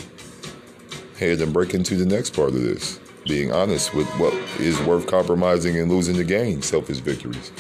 ahead 1.17 1.43
and 1.43 1.53
break 1.53 1.75
into 1.75 1.97
the 1.97 2.07
next 2.07 2.31
part 2.31 2.55
of 2.55 2.63
this. 2.63 2.99
Being 3.27 3.53
honest 3.53 3.93
with 3.93 4.09
what 4.19 4.33
is 4.59 4.81
worth 4.81 5.07
compromising 5.07 5.79
and 5.79 5.93
losing 5.93 6.17
the 6.17 6.25
game, 6.25 6.63
selfish 6.63 6.99
victories. 6.99 7.53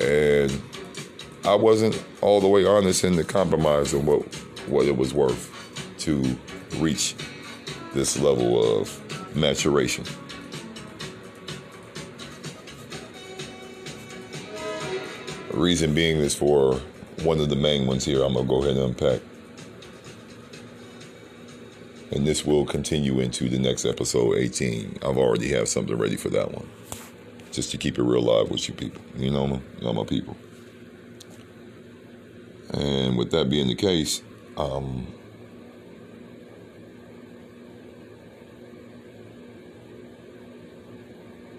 And 0.00 0.62
I 1.44 1.54
wasn't 1.54 2.02
all 2.20 2.40
the 2.40 2.48
way 2.48 2.66
honest 2.66 3.02
in 3.02 3.16
the 3.16 3.24
compromise 3.24 3.94
on 3.94 4.04
what 4.04 4.22
what 4.68 4.86
it 4.86 4.96
was 4.96 5.14
worth 5.14 5.50
to 5.98 6.36
reach 6.76 7.14
this 7.94 8.18
level 8.18 8.80
of 8.80 9.36
maturation. 9.36 10.04
Reason 15.52 15.94
being 15.94 16.18
is 16.18 16.34
for 16.34 16.74
one 17.22 17.40
of 17.40 17.48
the 17.48 17.56
main 17.56 17.86
ones 17.86 18.04
here. 18.04 18.22
I'm 18.22 18.34
gonna 18.34 18.46
go 18.46 18.62
ahead 18.62 18.76
and 18.76 18.90
unpack, 18.90 19.20
and 22.12 22.26
this 22.26 22.44
will 22.44 22.66
continue 22.66 23.20
into 23.20 23.48
the 23.48 23.58
next 23.58 23.86
episode 23.86 24.36
18. 24.36 24.98
I've 25.02 25.16
already 25.18 25.48
have 25.50 25.68
something 25.68 25.96
ready 25.96 26.16
for 26.16 26.28
that 26.30 26.52
one, 26.52 26.68
just 27.50 27.70
to 27.72 27.78
keep 27.78 27.98
it 27.98 28.02
real 28.02 28.22
live 28.22 28.50
with 28.50 28.68
you 28.68 28.74
people. 28.74 29.02
You 29.16 29.30
know, 29.30 29.60
know 29.80 29.92
my 29.92 30.04
people. 30.04 30.36
And 32.72 33.16
with 33.18 33.32
that 33.32 33.50
being 33.50 33.66
the 33.66 33.74
case, 33.74 34.22
um, 34.56 35.06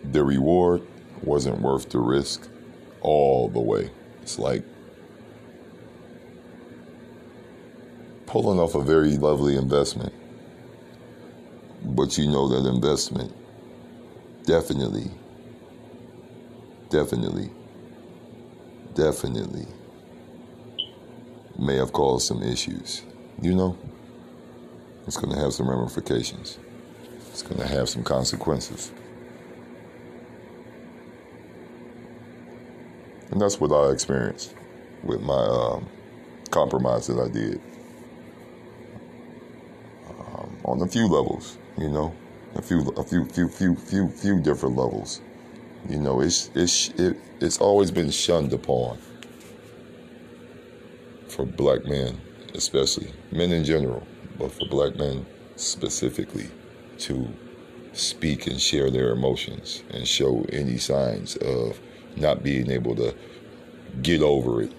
the 0.04 0.24
reward 0.24 0.82
wasn't 1.24 1.60
worth 1.60 1.89
the 1.89 2.00
risk 2.00 2.47
all 3.02 3.50
the 3.50 3.60
way. 3.60 3.89
It's 4.21 4.39
like 4.39 4.63
pulling 8.26 8.60
off 8.60 8.76
a 8.76 8.82
very 8.82 9.17
lovely 9.17 9.58
investment, 9.58 10.13
but 11.84 12.17
you 12.17 12.28
know 12.28 12.47
that 12.47 12.69
investment 12.69 13.36
definitely, 14.45 15.12
definitely, 16.89 17.52
definitely 18.95 19.67
may 21.58 21.76
have 21.78 21.94
caused 21.94 22.28
some 22.28 22.42
issues. 22.44 23.04
You 23.42 23.56
know, 23.56 23.78
it's 25.08 25.18
going 25.18 25.34
to 25.34 25.40
have 25.40 25.54
some 25.54 25.70
ramifications. 25.70 26.58
It's 27.30 27.42
going 27.42 27.60
to 27.60 27.68
have 27.68 27.90
some 27.90 28.04
consequences. 28.04 28.92
And 33.32 33.40
that's 33.40 33.60
what 33.60 33.72
I 33.72 33.92
experienced 33.92 34.54
with 35.04 35.22
my 35.22 35.34
um, 35.34 35.88
compromise 36.50 37.08
that 37.08 37.18
I 37.18 37.30
did 37.30 37.62
um, 40.10 40.58
on 40.66 40.82
a 40.82 40.88
few 40.88 41.08
levels. 41.08 41.58
You 41.78 41.90
know, 41.90 42.14
a 42.56 42.62
few, 42.62 42.90
a 42.98 43.04
few, 43.04 43.26
few, 43.26 43.48
few, 43.48 43.76
few, 43.76 44.10
few 44.10 44.40
different 44.42 44.76
levels. 44.76 45.22
You 45.90 46.00
know, 46.00 46.22
it's 46.22 46.52
it's 46.54 46.90
it, 46.90 47.18
it's 47.40 47.58
always 47.60 47.90
been 47.90 48.12
shunned 48.12 48.54
upon 48.54 49.00
for 51.32 51.46
black 51.46 51.86
men, 51.86 52.20
especially 52.54 53.12
men 53.32 53.52
in 53.52 53.63
general, 53.63 54.06
but 54.38 54.52
for 54.52 54.67
black 54.67 54.96
men 54.96 55.26
specifically, 55.56 56.50
to 57.00 57.28
speak 57.94 58.48
and 58.48 58.60
share 58.60 58.89
their 58.89 59.12
emotions 59.12 59.84
and 59.91 60.08
show 60.08 60.46
any 60.52 60.78
signs 60.78 61.36
of 61.38 61.80
not 62.15 62.44
being 62.44 62.70
able 62.70 62.96
to 62.96 63.15
get 64.02 64.22
over 64.22 64.62
it. 64.62 64.72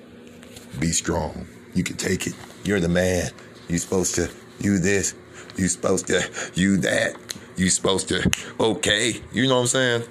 Be 0.81 0.93
strong. 0.93 1.47
You 1.75 1.83
can 1.85 1.97
take 1.97 2.27
it. 2.27 2.35
You're 2.65 2.81
the 2.81 2.89
man. 2.89 3.31
You're 3.69 3.79
supposed 3.79 4.15
to 4.17 4.31
you 4.61 4.79
this. 4.79 5.15
You're 5.57 5.69
supposed 5.69 6.07
to 6.09 6.23
you 6.55 6.77
that. 6.79 7.17
You're 7.57 7.71
supposed 7.71 8.09
to 8.09 8.31
okay. 8.61 9.21
You 9.33 9.49
know 9.49 9.61
what 9.61 9.63
I'm 9.63 9.67
saying? 9.67 10.05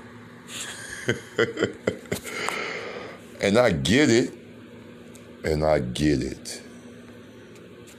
And 3.41 3.57
I 3.57 3.71
get 3.71 4.09
it. 4.11 4.33
And 5.43 5.63
I 5.63 5.79
get 5.79 6.21
it. 6.21 6.61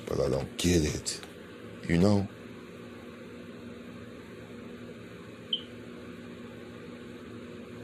But 0.07 0.21
I 0.21 0.29
don't 0.29 0.57
get 0.59 0.85
it. 0.85 1.21
You 1.89 1.99
know? 1.99 2.29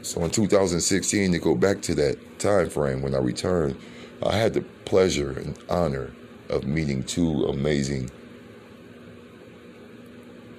So 0.01 0.23
in 0.23 0.31
2016, 0.31 1.33
to 1.33 1.39
go 1.39 1.55
back 1.55 1.81
to 1.83 1.95
that 1.95 2.39
time 2.39 2.69
frame 2.69 3.01
when 3.01 3.13
I 3.13 3.19
returned, 3.19 3.79
I 4.25 4.35
had 4.35 4.53
the 4.53 4.61
pleasure 4.85 5.31
and 5.31 5.57
honor 5.69 6.11
of 6.49 6.65
meeting 6.65 7.03
two 7.03 7.45
amazing 7.45 8.09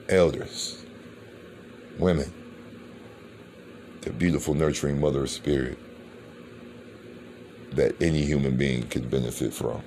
elders, 0.09 0.85
women, 1.99 2.33
the 4.03 4.11
beautiful, 4.11 4.55
nurturing 4.55 5.01
mother 5.01 5.25
of 5.25 5.31
spirit 5.31 5.79
that 7.73 8.01
any 8.03 8.25
human 8.25 8.57
being 8.57 8.83
can 8.89 9.09
benefit 9.09 9.53
from, 9.53 9.83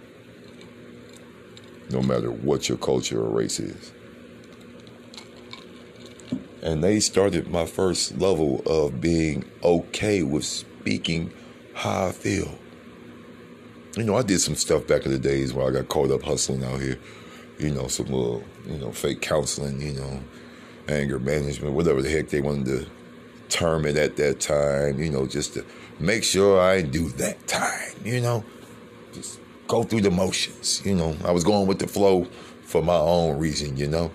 no 1.89 2.02
matter 2.02 2.32
what 2.32 2.69
your 2.69 2.78
culture 2.78 3.22
or 3.22 3.30
race 3.30 3.60
is. 3.60 3.91
And 6.62 6.82
they 6.84 7.02
started 7.02 7.52
my 7.52 7.65
first 7.65 8.17
level 8.17 8.62
of 8.65 9.02
being 9.02 9.43
okay 9.63 10.24
with 10.24 10.46
speaking 10.46 11.34
how 11.74 12.08
I 12.08 12.12
feel. 12.13 12.58
You 13.98 14.04
know, 14.04 14.15
I 14.15 14.22
did 14.22 14.39
some 14.39 14.56
stuff 14.56 14.88
back 14.88 15.06
in 15.06 15.12
the 15.12 15.19
days 15.19 15.54
where 15.54 15.67
I 15.67 15.72
got 15.72 15.89
caught 15.89 16.10
up 16.10 16.24
hustling 16.24 16.63
out 16.63 16.80
here. 16.80 16.98
You 17.60 17.72
know, 17.72 17.88
some 17.88 18.08
little, 18.08 18.43
you 18.65 18.78
know, 18.78 18.91
fake 18.91 19.22
counseling, 19.22 19.82
you 19.82 19.93
know, 19.93 20.24
anger 20.88 21.19
management, 21.19 21.74
whatever 21.74 22.02
the 22.02 22.10
heck 22.10 22.30
they 22.30 22.41
wanted 22.41 22.65
to 22.65 22.88
term 23.54 23.86
it 23.86 23.96
at 23.96 24.16
that 24.18 24.39
time, 24.39 25.00
you 25.00 25.10
know, 25.10 25.28
just 25.28 25.54
to 25.54 25.66
make 26.00 26.24
sure 26.24 26.60
I 26.60 26.82
do 26.82 27.10
that 27.10 27.48
time, 27.48 27.96
you 28.04 28.20
know. 28.20 28.44
Just 29.13 29.39
go 29.68 29.84
through 29.84 30.02
the 30.02 30.12
motions, 30.12 30.82
you 30.84 30.96
know. 30.96 31.16
I 31.24 31.32
was 31.32 31.44
going 31.44 31.68
with 31.68 31.80
the 31.80 31.88
flow 31.88 32.26
for 32.63 32.82
my 32.82 32.98
own 32.98 33.38
reason, 33.38 33.78
you 33.78 33.88
know, 33.88 34.12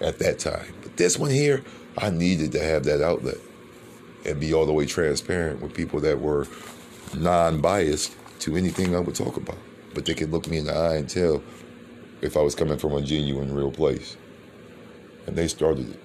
at 0.00 0.18
that 0.18 0.40
time. 0.40 0.74
But 0.82 0.96
this 0.96 1.16
one 1.16 1.30
here, 1.30 1.64
I 1.96 2.10
needed 2.10 2.52
to 2.52 2.62
have 2.62 2.84
that 2.84 3.00
outlet 3.00 3.38
and 4.26 4.40
be 4.40 4.52
all 4.52 4.66
the 4.66 4.72
way 4.72 4.86
transparent 4.86 5.62
with 5.62 5.72
people 5.72 6.00
that 6.00 6.20
were 6.20 6.48
non 7.16 7.60
biased 7.60 8.16
to 8.40 8.56
anything 8.56 8.96
I 8.96 8.98
would 8.98 9.14
talk 9.14 9.36
about. 9.36 9.58
But 9.94 10.06
they 10.06 10.14
could 10.14 10.32
look 10.32 10.48
me 10.48 10.58
in 10.58 10.64
the 10.64 10.74
eye 10.74 10.96
and 10.96 11.08
tell 11.08 11.42
if 12.20 12.36
I 12.36 12.40
was 12.40 12.56
coming 12.56 12.78
from 12.78 12.94
a 12.94 13.02
genuine, 13.02 13.54
real 13.54 13.70
place. 13.70 14.16
And 15.26 15.36
they 15.36 15.46
started 15.46 15.90
it. 15.90 16.03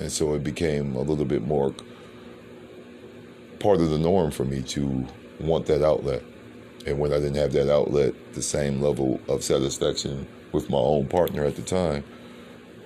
And 0.00 0.10
so 0.12 0.34
it 0.34 0.44
became 0.44 0.94
a 0.94 1.00
little 1.00 1.24
bit 1.24 1.42
more 1.42 1.74
part 3.58 3.80
of 3.80 3.90
the 3.90 3.98
norm 3.98 4.30
for 4.30 4.44
me 4.44 4.62
to 4.62 5.06
want 5.40 5.66
that 5.66 5.84
outlet. 5.84 6.22
And 6.86 6.98
when 6.98 7.12
I 7.12 7.16
didn't 7.16 7.36
have 7.36 7.52
that 7.52 7.72
outlet, 7.72 8.14
the 8.34 8.42
same 8.42 8.80
level 8.80 9.20
of 9.28 9.42
satisfaction 9.42 10.26
with 10.52 10.70
my 10.70 10.78
own 10.78 11.06
partner 11.08 11.44
at 11.44 11.56
the 11.56 11.62
time, 11.62 12.04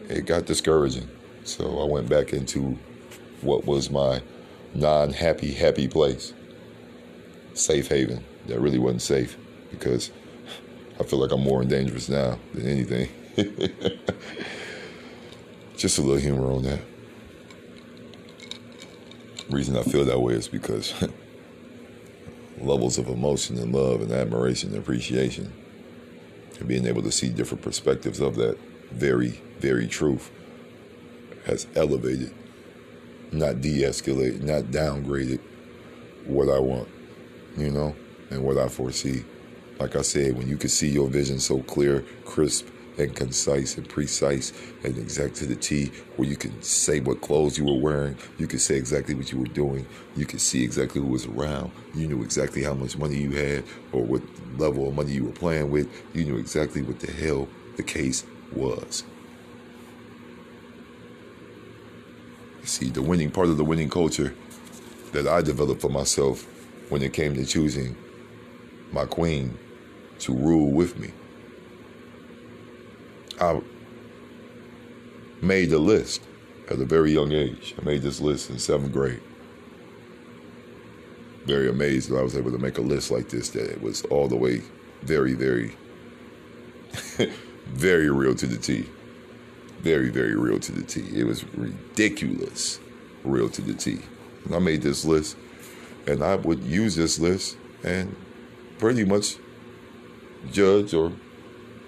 it 0.08 0.26
got 0.26 0.46
discouraging. 0.46 1.08
So 1.44 1.80
I 1.80 1.84
went 1.84 2.08
back 2.08 2.32
into 2.32 2.78
what 3.42 3.66
was 3.66 3.90
my 3.90 4.22
non 4.74 5.12
happy, 5.12 5.52
happy 5.52 5.88
place. 5.88 6.32
Safe 7.54 7.88
haven. 7.88 8.24
That 8.46 8.60
really 8.60 8.78
wasn't 8.78 9.02
safe 9.02 9.36
because 9.70 10.10
I 10.98 11.04
feel 11.04 11.18
like 11.20 11.32
I'm 11.32 11.42
more 11.42 11.62
in 11.62 11.68
dangerous 11.68 12.08
now 12.08 12.38
than 12.54 12.66
anything. 12.66 13.08
Just 15.76 15.98
a 15.98 16.02
little 16.02 16.16
humor 16.16 16.50
on 16.50 16.62
that. 16.62 16.80
Reason 19.52 19.76
I 19.76 19.82
feel 19.82 20.06
that 20.06 20.20
way 20.20 20.32
is 20.32 20.48
because 20.48 20.94
levels 22.58 22.96
of 22.96 23.08
emotion 23.08 23.58
and 23.58 23.70
love 23.70 24.00
and 24.00 24.10
admiration 24.10 24.70
and 24.70 24.78
appreciation 24.78 25.52
and 26.58 26.66
being 26.66 26.86
able 26.86 27.02
to 27.02 27.12
see 27.12 27.28
different 27.28 27.62
perspectives 27.62 28.18
of 28.18 28.36
that 28.36 28.56
very, 28.92 29.42
very 29.58 29.86
truth 29.86 30.30
has 31.44 31.66
elevated, 31.74 32.32
not 33.30 33.60
de 33.60 33.82
escalated, 33.82 34.42
not 34.42 34.64
downgraded 34.64 35.40
what 36.24 36.48
I 36.48 36.58
want, 36.58 36.88
you 37.58 37.70
know, 37.70 37.94
and 38.30 38.42
what 38.42 38.56
I 38.56 38.68
foresee. 38.68 39.22
Like 39.78 39.96
I 39.96 40.02
said, 40.02 40.34
when 40.34 40.48
you 40.48 40.56
can 40.56 40.70
see 40.70 40.88
your 40.88 41.08
vision 41.08 41.38
so 41.38 41.60
clear, 41.62 42.06
crisp, 42.24 42.68
and 43.02 43.14
concise 43.14 43.76
and 43.76 43.88
precise 43.88 44.52
and 44.84 44.96
exact 44.96 45.34
to 45.36 45.46
the 45.46 45.56
T, 45.56 45.92
where 46.16 46.28
you 46.28 46.36
can 46.36 46.62
say 46.62 47.00
what 47.00 47.20
clothes 47.20 47.58
you 47.58 47.64
were 47.64 47.78
wearing, 47.78 48.16
you 48.38 48.46
can 48.46 48.58
say 48.58 48.76
exactly 48.76 49.14
what 49.14 49.30
you 49.32 49.38
were 49.38 49.46
doing, 49.46 49.86
you 50.16 50.24
can 50.24 50.38
see 50.38 50.62
exactly 50.62 51.00
who 51.00 51.08
was 51.08 51.26
around, 51.26 51.70
you 51.94 52.06
knew 52.06 52.22
exactly 52.22 52.62
how 52.62 52.74
much 52.74 52.96
money 52.96 53.16
you 53.16 53.32
had 53.32 53.64
or 53.92 54.02
what 54.04 54.22
level 54.58 54.88
of 54.88 54.94
money 54.94 55.12
you 55.12 55.24
were 55.24 55.32
playing 55.32 55.70
with, 55.70 55.88
you 56.14 56.24
knew 56.24 56.38
exactly 56.38 56.82
what 56.82 57.00
the 57.00 57.12
hell 57.12 57.48
the 57.76 57.82
case 57.82 58.24
was. 58.54 59.04
See, 62.64 62.90
the 62.90 63.02
winning 63.02 63.30
part 63.30 63.48
of 63.48 63.56
the 63.56 63.64
winning 63.64 63.90
culture 63.90 64.34
that 65.12 65.26
I 65.26 65.42
developed 65.42 65.80
for 65.80 65.90
myself 65.90 66.46
when 66.90 67.02
it 67.02 67.12
came 67.12 67.34
to 67.34 67.44
choosing 67.44 67.96
my 68.92 69.04
queen 69.04 69.58
to 70.20 70.32
rule 70.32 70.70
with 70.70 70.98
me. 70.98 71.10
I 73.40 73.60
made 75.40 75.72
a 75.72 75.78
list 75.78 76.22
at 76.70 76.78
a 76.78 76.84
very 76.84 77.12
young 77.12 77.32
age. 77.32 77.74
I 77.80 77.84
made 77.84 78.02
this 78.02 78.20
list 78.20 78.50
in 78.50 78.58
seventh 78.58 78.92
grade. 78.92 79.20
Very 81.44 81.68
amazed 81.68 82.10
that 82.10 82.18
I 82.18 82.22
was 82.22 82.36
able 82.36 82.52
to 82.52 82.58
make 82.58 82.78
a 82.78 82.82
list 82.82 83.10
like 83.10 83.28
this, 83.28 83.50
that 83.50 83.68
it 83.70 83.82
was 83.82 84.02
all 84.06 84.28
the 84.28 84.36
way 84.36 84.62
very, 85.02 85.34
very, 85.34 85.76
very 87.66 88.10
real 88.10 88.34
to 88.36 88.46
the 88.46 88.56
T. 88.56 88.88
Very, 89.80 90.10
very 90.10 90.36
real 90.36 90.60
to 90.60 90.72
the 90.72 90.82
T. 90.82 91.00
It 91.18 91.24
was 91.24 91.44
ridiculous 91.54 92.78
real 93.24 93.48
to 93.50 93.62
the 93.62 93.74
T. 93.74 93.98
And 94.44 94.54
I 94.54 94.60
made 94.60 94.82
this 94.82 95.04
list, 95.04 95.36
and 96.06 96.22
I 96.22 96.36
would 96.36 96.62
use 96.62 96.94
this 96.94 97.18
list 97.18 97.56
and 97.82 98.14
pretty 98.78 99.04
much 99.04 99.36
judge 100.52 100.94
or 100.94 101.12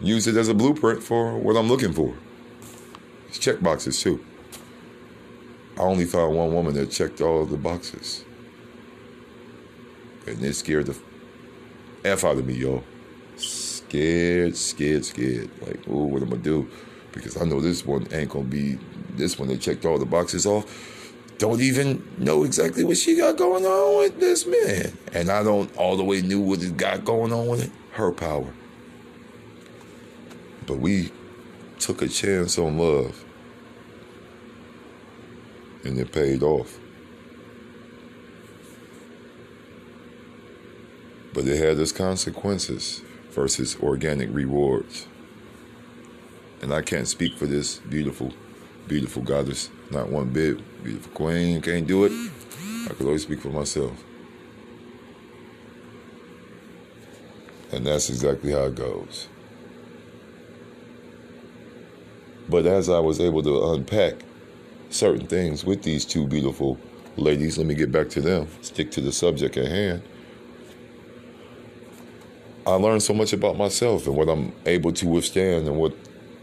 use 0.06 0.26
it 0.26 0.36
as 0.36 0.48
a 0.48 0.54
blueprint 0.54 1.02
for 1.02 1.38
what 1.38 1.56
I'm 1.56 1.68
looking 1.68 1.92
for. 1.92 2.14
It's 3.28 3.38
check 3.38 3.60
boxes 3.60 4.00
too. 4.00 4.24
I 5.76 5.80
only 5.80 6.04
found 6.04 6.36
one 6.36 6.52
woman 6.52 6.74
that 6.74 6.90
checked 6.90 7.20
all 7.20 7.42
of 7.42 7.50
the 7.50 7.56
boxes. 7.56 8.24
And 10.26 10.42
it 10.42 10.54
scared 10.54 10.86
the 10.86 10.96
F 12.04 12.24
out 12.24 12.38
of 12.38 12.46
me, 12.46 12.54
yo. 12.54 12.82
Scared, 13.36 14.56
scared, 14.56 15.04
scared. 15.04 15.50
Like, 15.60 15.80
oh, 15.88 16.04
what 16.04 16.22
am 16.22 16.28
I 16.28 16.30
gonna 16.32 16.42
do? 16.42 16.70
Because 17.12 17.40
I 17.40 17.44
know 17.44 17.60
this 17.60 17.84
one 17.84 18.06
ain't 18.12 18.30
gonna 18.30 18.44
be 18.44 18.78
this 19.10 19.38
one 19.38 19.48
that 19.48 19.60
checked 19.60 19.84
all 19.84 19.98
the 19.98 20.06
boxes 20.06 20.46
off. 20.46 20.64
Don't 21.38 21.60
even 21.60 22.06
know 22.18 22.44
exactly 22.44 22.84
what 22.84 22.96
she 22.96 23.16
got 23.16 23.36
going 23.36 23.64
on 23.64 23.98
with 23.98 24.20
this 24.20 24.46
man. 24.46 24.96
And 25.12 25.30
I 25.30 25.42
don't 25.42 25.74
all 25.76 25.96
the 25.96 26.04
way 26.04 26.22
knew 26.22 26.40
what 26.40 26.62
it 26.62 26.76
got 26.76 27.04
going 27.04 27.32
on 27.32 27.48
with 27.48 27.64
it. 27.64 27.72
Her 27.92 28.12
power. 28.12 28.52
But 30.66 30.78
we 30.78 31.12
took 31.78 32.02
a 32.02 32.08
chance 32.08 32.58
on 32.58 32.78
love. 32.78 33.24
And 35.84 35.98
it 35.98 36.12
paid 36.12 36.42
off. 36.42 36.78
But 41.34 41.46
it 41.46 41.58
had 41.58 41.78
its 41.78 41.92
consequences 41.92 43.02
versus 43.30 43.76
organic 43.82 44.32
rewards. 44.32 45.06
And 46.62 46.72
I 46.72 46.80
can't 46.80 47.08
speak 47.08 47.36
for 47.36 47.46
this 47.46 47.78
beautiful, 47.78 48.32
beautiful 48.88 49.22
goddess, 49.22 49.68
not 49.90 50.08
one 50.08 50.30
bit. 50.30 50.58
Beautiful 50.82 51.12
queen, 51.12 51.60
can't 51.60 51.86
do 51.86 52.04
it. 52.04 52.12
I 52.88 52.94
could 52.94 53.06
always 53.06 53.22
speak 53.22 53.40
for 53.40 53.48
myself. 53.48 54.02
And 57.72 57.86
that's 57.86 58.08
exactly 58.08 58.52
how 58.52 58.64
it 58.64 58.76
goes. 58.76 59.28
But 62.54 62.66
as 62.66 62.88
I 62.88 63.00
was 63.00 63.18
able 63.18 63.42
to 63.42 63.72
unpack 63.72 64.14
certain 64.88 65.26
things 65.26 65.64
with 65.64 65.82
these 65.82 66.04
two 66.04 66.24
beautiful 66.24 66.78
ladies, 67.16 67.58
let 67.58 67.66
me 67.66 67.74
get 67.74 67.90
back 67.90 68.08
to 68.10 68.20
them, 68.20 68.46
stick 68.62 68.92
to 68.92 69.00
the 69.00 69.10
subject 69.10 69.56
at 69.56 69.66
hand. 69.66 70.02
I 72.64 72.74
learned 72.74 73.02
so 73.02 73.12
much 73.12 73.32
about 73.32 73.56
myself 73.56 74.06
and 74.06 74.14
what 74.14 74.28
I'm 74.28 74.52
able 74.66 74.92
to 74.92 75.08
withstand 75.08 75.66
and 75.66 75.76
what 75.76 75.96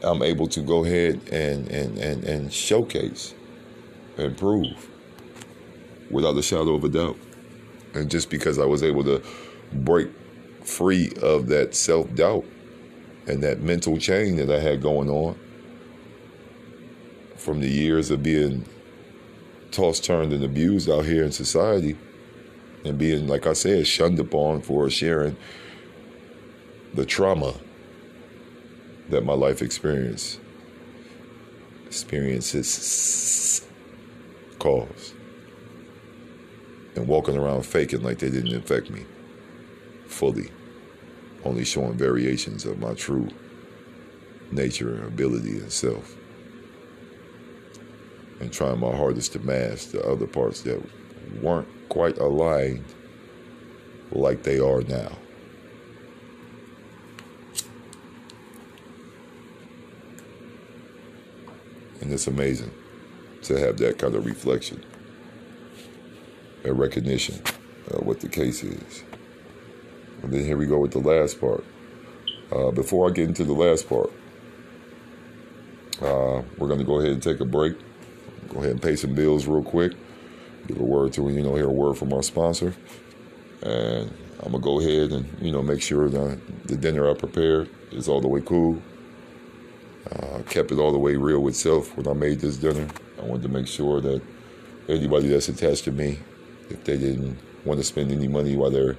I'm 0.03 0.21
able 0.21 0.47
to 0.49 0.59
go 0.59 0.83
ahead 0.83 1.21
and, 1.31 1.69
and, 1.69 1.97
and, 1.97 2.25
and 2.25 2.51
showcase 2.51 3.33
and 4.17 4.37
prove 4.37 4.89
without 6.09 6.35
a 6.35 6.43
shadow 6.43 6.75
of 6.75 6.83
a 6.83 6.89
doubt. 6.89 7.17
And 7.93 8.11
just 8.11 8.29
because 8.29 8.59
I 8.59 8.65
was 8.65 8.83
able 8.83 9.05
to 9.05 9.23
break 9.71 10.09
free 10.65 11.13
of 11.21 11.47
that 11.47 11.73
self 11.73 12.13
doubt 12.15 12.43
and 13.27 13.41
that 13.43 13.61
mental 13.61 13.97
chain 13.97 14.35
that 14.35 14.51
I 14.51 14.59
had 14.59 14.81
going 14.81 15.09
on 15.09 15.39
from 17.41 17.59
the 17.59 17.67
years 17.67 18.11
of 18.11 18.21
being 18.21 18.65
tossed, 19.71 20.03
turned, 20.03 20.31
and 20.31 20.43
abused 20.43 20.89
out 20.89 21.05
here 21.05 21.23
in 21.23 21.31
society, 21.31 21.97
and 22.85 22.97
being, 22.97 23.27
like 23.27 23.47
I 23.47 23.53
said, 23.53 23.87
shunned 23.87 24.19
upon 24.19 24.61
for 24.61 24.89
sharing 24.89 25.35
the 26.93 27.05
trauma 27.05 27.55
that 29.09 29.25
my 29.25 29.33
life 29.33 29.61
experience 29.61 30.39
experiences 31.87 33.67
caused 34.59 35.13
and 36.95 37.07
walking 37.07 37.37
around 37.37 37.63
faking 37.65 38.01
like 38.01 38.19
they 38.19 38.29
didn't 38.29 38.53
infect 38.53 38.89
me 38.89 39.05
fully 40.05 40.49
only 41.43 41.65
showing 41.65 41.93
variations 41.93 42.65
of 42.65 42.79
my 42.79 42.93
true 42.93 43.27
nature 44.51 44.93
and 44.95 45.05
ability 45.05 45.57
and 45.57 45.71
self 45.71 46.15
and 48.41 48.51
trying 48.51 48.79
my 48.79 48.93
hardest 48.95 49.33
to 49.33 49.39
mask 49.39 49.91
the 49.91 50.03
other 50.03 50.27
parts 50.27 50.61
that 50.61 50.81
weren't 51.41 51.67
quite 51.89 52.17
aligned 52.17 52.83
like 54.11 54.43
they 54.43 54.59
are 54.59 54.81
now 54.81 55.11
And 62.01 62.11
it's 62.11 62.27
amazing 62.27 62.71
to 63.43 63.59
have 63.59 63.77
that 63.77 63.99
kind 63.99 64.15
of 64.15 64.25
reflection 64.25 64.83
and 66.63 66.77
recognition 66.77 67.41
of 67.91 68.05
what 68.05 68.19
the 68.19 68.27
case 68.27 68.63
is. 68.63 69.03
And 70.23 70.33
then 70.33 70.43
here 70.43 70.57
we 70.57 70.65
go 70.65 70.79
with 70.79 70.91
the 70.91 70.99
last 70.99 71.39
part. 71.39 71.63
Uh, 72.51 72.71
before 72.71 73.07
I 73.07 73.13
get 73.13 73.29
into 73.29 73.43
the 73.43 73.53
last 73.53 73.87
part, 73.87 74.11
uh, 76.01 76.41
we're 76.57 76.67
going 76.67 76.79
to 76.79 76.85
go 76.85 76.99
ahead 76.99 77.11
and 77.11 77.23
take 77.23 77.39
a 77.39 77.45
break. 77.45 77.77
Go 78.51 78.59
ahead 78.59 78.71
and 78.71 78.81
pay 78.81 78.97
some 78.97 79.15
bills 79.15 79.47
real 79.47 79.63
quick. 79.63 79.93
Give 80.67 80.79
a 80.79 80.83
word 80.83 81.13
to 81.13 81.29
you 81.29 81.41
know, 81.41 81.55
hear 81.55 81.69
a 81.69 81.71
word 81.71 81.97
from 81.97 82.11
our 82.11 82.21
sponsor, 82.21 82.75
and 83.63 84.13
I'm 84.43 84.51
gonna 84.51 84.59
go 84.59 84.81
ahead 84.81 85.11
and 85.11 85.25
you 85.41 85.51
know 85.51 85.61
make 85.61 85.81
sure 85.81 86.09
that 86.09 86.67
the 86.67 86.75
dinner 86.75 87.09
I 87.09 87.13
prepared 87.13 87.69
is 87.91 88.09
all 88.09 88.19
the 88.19 88.27
way 88.27 88.41
cool. 88.41 88.81
Uh, 90.11 90.41
kept 90.49 90.71
it 90.71 90.79
all 90.79 90.91
the 90.91 90.97
way 90.97 91.15
real 91.15 91.39
with 91.39 91.55
self 91.55 91.95
when 91.95 92.07
I 92.07 92.13
made 92.13 92.41
this 92.41 92.57
dinner. 92.57 92.87
I 93.19 93.23
wanted 93.23 93.43
to 93.43 93.49
make 93.49 93.67
sure 93.67 94.01
that 94.01 94.21
anybody 94.89 95.29
that's 95.29 95.47
attached 95.47 95.85
to 95.85 95.91
me, 95.91 96.19
if 96.69 96.83
they 96.83 96.97
didn't 96.97 97.39
want 97.63 97.79
to 97.79 97.83
spend 97.85 98.11
any 98.11 98.27
money 98.27 98.57
while 98.57 98.71
they're 98.71 98.97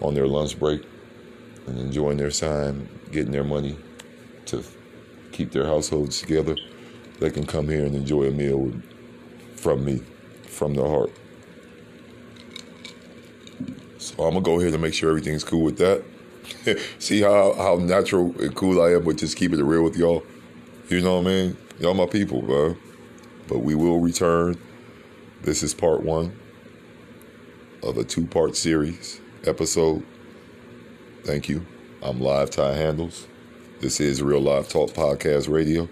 on 0.00 0.14
their 0.14 0.26
lunch 0.26 0.58
break 0.58 0.82
and 1.66 1.78
enjoying 1.78 2.16
their 2.16 2.30
time, 2.30 2.88
getting 3.12 3.30
their 3.30 3.44
money 3.44 3.76
to 4.46 4.64
keep 5.30 5.52
their 5.52 5.66
households 5.66 6.20
together, 6.20 6.56
they 7.20 7.30
can 7.30 7.46
come 7.46 7.68
here 7.68 7.84
and 7.84 7.94
enjoy 7.94 8.24
a 8.24 8.30
meal 8.30 8.58
with, 8.58 8.82
from 9.56 9.84
me, 9.84 10.02
from 10.46 10.74
the 10.74 10.86
heart. 10.86 11.10
So 13.98 14.24
I'm 14.24 14.34
gonna 14.34 14.40
go 14.40 14.60
ahead 14.60 14.72
and 14.72 14.82
make 14.82 14.94
sure 14.94 15.10
everything's 15.10 15.44
cool 15.44 15.64
with 15.64 15.78
that. 15.78 16.04
See 16.98 17.20
how 17.20 17.54
how 17.54 17.76
natural 17.76 18.34
and 18.40 18.54
cool 18.54 18.80
I 18.80 18.92
am 18.92 19.04
with 19.04 19.18
just 19.18 19.36
keeping 19.36 19.58
it 19.58 19.64
real 19.64 19.82
with 19.82 19.96
y'all. 19.96 20.24
You 20.88 21.00
know 21.00 21.20
what 21.20 21.26
I 21.26 21.30
mean? 21.30 21.56
Y'all 21.78 21.94
my 21.94 22.06
people, 22.06 22.42
bro. 22.42 22.76
But 23.48 23.58
we 23.58 23.74
will 23.74 24.00
return. 24.00 24.56
This 25.42 25.62
is 25.62 25.74
part 25.74 26.02
one 26.02 26.38
of 27.82 27.98
a 27.98 28.04
two 28.04 28.26
part 28.26 28.56
series 28.56 29.20
episode. 29.44 30.04
Thank 31.24 31.48
you. 31.48 31.66
I'm 32.02 32.20
Live 32.20 32.50
Tie 32.50 32.74
Handles. 32.74 33.26
This 33.80 34.00
is 34.00 34.22
Real 34.22 34.40
Live 34.40 34.68
Talk 34.68 34.90
Podcast 34.90 35.48
Radio. 35.48 35.88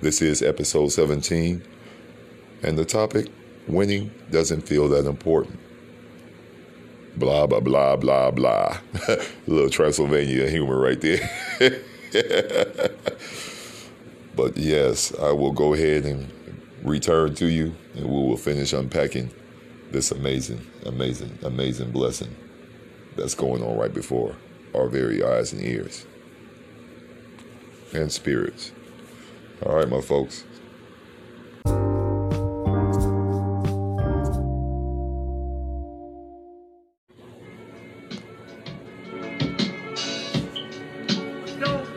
This 0.00 0.22
is 0.22 0.42
episode 0.42 0.88
17. 0.88 1.62
And 2.62 2.78
the 2.78 2.84
topic 2.84 3.26
winning 3.66 4.10
doesn't 4.30 4.62
feel 4.62 4.88
that 4.88 5.06
important. 5.06 5.58
Blah, 7.16 7.46
blah, 7.46 7.60
blah, 7.60 7.96
blah, 7.96 8.30
blah. 8.30 8.78
a 9.08 9.18
little 9.46 9.70
Transylvania 9.70 10.48
humor 10.48 10.78
right 10.78 11.00
there. 11.00 11.30
But 14.40 14.56
yes, 14.56 15.12
I 15.20 15.32
will 15.32 15.52
go 15.52 15.74
ahead 15.74 16.06
and 16.06 16.32
return 16.82 17.34
to 17.34 17.46
you, 17.46 17.74
and 17.94 18.06
we 18.06 18.10
will 18.10 18.38
finish 18.38 18.72
unpacking 18.72 19.30
this 19.90 20.10
amazing, 20.12 20.66
amazing, 20.86 21.38
amazing 21.42 21.90
blessing 21.90 22.34
that's 23.16 23.34
going 23.34 23.62
on 23.62 23.76
right 23.76 23.92
before 23.92 24.34
our 24.74 24.88
very 24.88 25.22
eyes 25.22 25.52
and 25.52 25.62
ears 25.62 26.06
and 27.92 28.10
spirits. 28.10 28.72
All 29.66 29.76
right, 29.76 29.88
my 29.88 30.00
folks. 30.00 30.44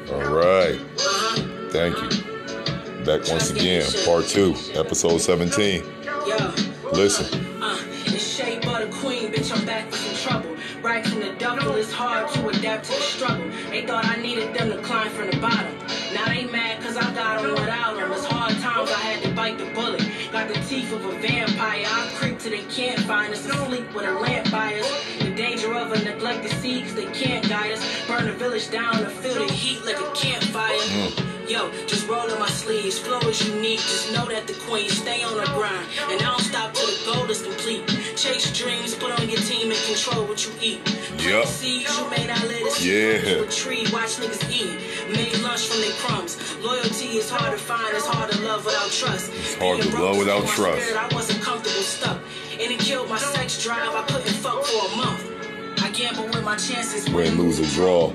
All 0.10 0.34
right. 0.34 0.78
Thank 1.72 1.96
you. 2.02 2.10
Back 3.06 3.28
once 3.30 3.52
again, 3.52 3.90
part 4.06 4.26
two, 4.26 4.56
episode 4.74 5.20
17. 5.20 5.84
Listen. 6.92 7.53
Can't 22.74 23.00
find 23.02 23.32
us. 23.32 23.46
Asleep 23.46 23.94
with 23.94 24.06
a 24.06 24.12
lamp 24.14 24.52
by 24.52 24.80
us. 24.80 24.90
The 25.20 25.30
danger 25.36 25.74
of 25.74 25.92
a 25.92 26.00
neglected 26.04 26.52
seed 26.60 26.86
cause 26.86 26.96
they 26.96 27.06
can't 27.12 27.48
guide 27.48 27.72
us. 27.72 28.08
Burn 28.08 28.26
the 28.26 28.34
village 28.34 28.70
down 28.72 28.98
and 28.98 29.12
feel 29.12 29.46
the 29.46 29.52
heat 29.54 29.86
like 29.86 30.00
a 30.00 30.12
campfire. 30.14 30.78
Yo, 31.48 31.70
just 31.86 32.08
roll 32.08 32.22
up 32.32 32.40
my 32.40 32.48
sleeves. 32.48 32.98
Flow 32.98 33.20
is 33.30 33.48
unique. 33.48 33.80
Just 33.80 34.14
know 34.14 34.26
that 34.26 34.48
the 34.48 34.54
queen 34.66 34.90
stay 34.90 35.24
on 35.24 35.36
the 35.36 35.46
grind. 35.54 35.86
And 36.10 36.22
I 36.22 36.26
don't 36.26 36.40
stop 36.42 36.74
till 36.74 36.88
the 36.88 37.14
goal 37.14 37.30
is 37.30 37.44
complete. 37.44 37.86
Chase 38.16 38.50
dreams, 38.58 38.96
put 38.96 39.12
on 39.20 39.30
your 39.30 39.42
team 39.42 39.70
and 39.70 39.80
control 39.86 40.26
what 40.26 40.46
you 40.46 40.52
eat. 40.62 40.84
Plant 41.18 41.48
Seeds, 41.48 41.96
you 41.98 42.10
may 42.10 42.26
not 42.26 42.42
let 42.48 42.62
it 42.62 42.82
Yeah. 42.82 43.44
to 43.44 43.46
tree. 43.52 43.86
Watch 43.92 44.18
niggas 44.18 44.50
eat. 44.50 44.80
Make 45.12 45.44
lunch 45.44 45.68
from 45.68 45.82
their 45.82 45.92
crumbs. 46.02 46.38
Loyalty 46.64 47.18
is 47.20 47.30
hard 47.30 47.52
to 47.52 47.58
find. 47.58 47.96
It's 47.96 48.08
hard 48.08 48.32
to 48.32 48.40
love 48.42 48.66
without 48.66 48.90
trust. 48.90 49.30
It's 49.36 49.56
hard 49.56 49.82
to 49.82 49.90
love 50.00 50.18
without 50.18 50.48
trust. 50.48 50.96
I 50.96 51.14
wasn't 51.14 51.42
comfortable 51.42 51.84
stuck. 51.84 52.18
And 52.62 52.72
it 52.72 52.80
killed 52.80 53.10
my 53.10 53.18
sex 53.18 53.62
drive. 53.64 53.94
I 53.94 54.04
couldn't 54.04 54.34
fuck 54.34 54.64
for 54.64 54.94
a 54.94 54.96
month. 54.96 55.82
I 55.84 55.90
gamble 55.92 56.26
with 56.26 56.44
my 56.44 56.56
chances. 56.56 57.10
Win, 57.10 57.38
lose, 57.38 57.60
or 57.60 57.66
draw. 57.76 58.14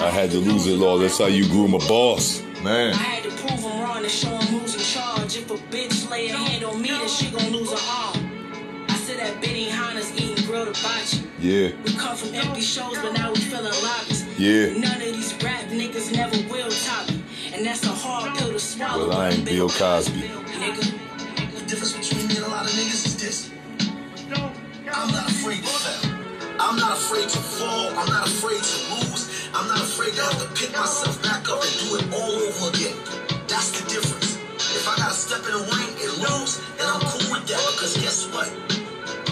I 0.00 0.10
had 0.10 0.30
to 0.30 0.38
lose 0.38 0.66
it 0.66 0.80
all. 0.80 0.98
That's 0.98 1.18
how 1.18 1.26
you 1.26 1.46
groom 1.48 1.74
a 1.74 1.78
boss. 1.78 2.42
Man. 2.62 2.92
I 2.92 2.96
had 2.96 3.24
to 3.24 3.30
prove 3.30 3.58
him 3.58 3.80
wrong 3.80 3.98
and 3.98 4.10
show 4.10 4.28
him 4.28 4.60
who's 4.60 4.74
in 4.74 4.80
charge. 4.80 5.36
If 5.36 5.50
a 5.50 5.56
bitch 5.74 6.08
lay 6.10 6.28
a 6.28 6.36
hand 6.36 6.64
on 6.64 6.80
me, 6.80 6.88
then 6.88 7.08
she 7.08 7.30
gon' 7.30 7.50
lose 7.50 7.72
her 7.72 7.78
arm. 7.90 8.86
I 8.88 8.94
sit 8.94 9.18
at 9.18 9.42
Benihana's 9.42 10.12
eating 10.14 10.44
grilled 10.46 10.76
hibachi. 10.76 11.26
Yeah. 11.40 11.72
We 11.84 11.92
come 11.94 12.16
from 12.16 12.34
empty 12.34 12.60
shows, 12.60 12.98
but 12.98 13.14
now 13.14 13.32
we 13.32 13.40
filling 13.40 13.72
lobbies. 13.82 14.24
Yeah. 14.38 14.78
None 14.78 15.02
of 15.02 15.12
these 15.16 15.34
rap 15.42 15.64
niggas 15.70 16.14
never 16.14 16.36
will 16.52 16.70
top 16.70 17.08
me. 17.10 17.24
And 17.52 17.66
that's 17.66 17.84
a 17.84 17.88
hard 17.88 18.36
pill 18.38 18.52
to 18.52 18.60
swallow. 18.60 19.08
Well, 19.08 19.18
I 19.18 19.30
ain't 19.30 19.44
Bill 19.44 19.68
Cosby. 19.68 20.20
Nigga. 20.20 21.58
The 21.58 21.66
difference 21.66 21.96
between 21.96 22.28
me 22.28 22.36
and 22.36 22.44
a 22.44 22.48
lot 22.48 22.64
of 22.64 22.70
niggas 22.70 23.06
is 23.06 23.16
this. 23.20 23.50
I'm 24.94 25.10
not 25.10 25.30
afraid 25.30 25.64
to 25.64 25.72
fail. 25.72 26.12
I'm 26.60 26.76
not 26.76 26.92
afraid 26.98 27.28
to 27.28 27.38
fall. 27.38 27.88
I'm 27.96 28.08
not 28.12 28.28
afraid 28.28 28.60
to 28.60 28.76
lose. 28.92 29.48
I'm 29.54 29.66
not 29.68 29.80
afraid 29.80 30.12
to 30.14 30.22
have 30.22 30.38
to 30.38 30.48
pick 30.52 30.72
myself 30.76 31.16
back 31.22 31.48
up 31.48 31.64
and 31.64 31.72
do 31.80 31.96
it 31.96 32.04
all 32.12 32.28
over 32.28 32.68
again. 32.76 32.96
That's 33.48 33.72
the 33.72 33.88
difference. 33.88 34.36
If 34.76 34.84
I 34.88 34.96
gotta 34.96 35.16
step 35.16 35.40
in 35.48 35.52
the 35.56 35.64
ring 35.64 35.92
and 35.96 36.12
lose, 36.20 36.60
then 36.76 36.86
I'm 36.92 37.00
cool 37.08 37.24
with 37.32 37.48
that 37.48 37.64
because 37.72 37.96
guess 37.96 38.28
what? 38.36 38.52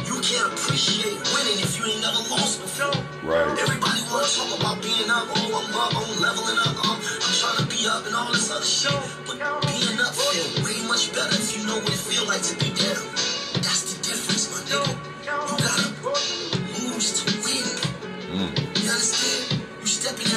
You 0.09 0.16
can't 0.25 0.49
appreciate 0.49 1.16
winning 1.37 1.61
if 1.61 1.77
you 1.77 1.85
ain't 1.92 2.01
never 2.01 2.25
lost 2.33 2.64
before. 2.64 2.96
Right. 3.20 3.53
Everybody 3.61 4.01
wanna 4.09 4.29
talk 4.33 4.51
about 4.57 4.81
being 4.81 5.09
up, 5.12 5.29
oh 5.29 5.61
I'm 5.61 5.77
up, 5.77 5.92
I'm 5.92 6.09
leveling 6.25 6.57
up, 6.57 6.77
um, 6.88 6.96
I'm 6.96 7.35
trying 7.37 7.61
to 7.61 7.66
be 7.68 7.85
up 7.85 8.05
and 8.09 8.16
all 8.16 8.33
this 8.33 8.49
other 8.49 8.64
shit. 8.64 8.96
But 9.29 9.37
being 9.68 10.01
up 10.01 10.16
feel 10.16 10.64
way 10.64 10.81
much 10.88 11.12
better 11.12 11.37
if 11.37 11.53
you 11.53 11.68
know 11.68 11.77
what 11.85 11.92
it 11.92 12.01
feel 12.01 12.25
like 12.27 12.42
to 12.49 12.57
be 12.57 12.73
down. 12.73 13.19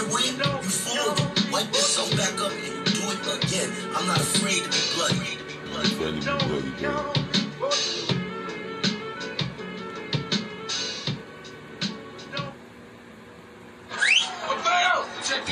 In 0.03 0.11
you 0.11 0.43
you 0.93 1.51
wipe 1.51 1.67
yourself 1.67 2.11
back 2.17 2.33
up 2.41 2.51
and 2.51 2.85
do 2.85 3.01
it 3.07 3.43
again. 3.43 3.71
I'm 3.95 4.05
not 4.07 4.19
afraid 4.19 4.63
to 4.63 4.69
be 4.69 4.77
bloody. 4.95 5.39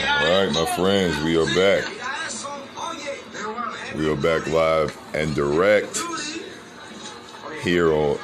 All 0.04 0.46
right, 0.46 0.52
my 0.54 0.66
friends, 0.76 1.24
we 1.24 1.38
are 1.38 1.46
back. 1.56 1.86
We 3.96 4.10
are 4.10 4.16
back 4.16 4.48
live 4.48 4.98
and 5.14 5.34
direct 5.34 6.00
here 7.64 7.92
on 7.94 8.18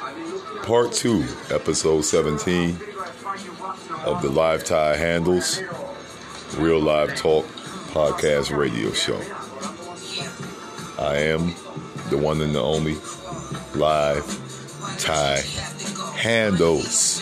part 0.62 0.92
two, 0.92 1.24
episode 1.50 2.02
17 2.02 2.78
of 4.04 4.22
the 4.22 4.30
Live 4.30 4.64
Tie 4.64 4.96
Handles 4.96 5.62
Real 6.56 6.80
Live 6.80 7.14
Talk 7.16 7.44
podcast 7.92 8.56
radio 8.56 8.92
show. 8.92 9.20
I 10.98 11.16
am 11.18 11.54
the 12.10 12.16
one 12.16 12.40
and 12.40 12.54
the 12.54 12.60
only 12.60 12.96
Live 13.74 14.26
Tie 14.98 15.42
Handles. 16.16 17.20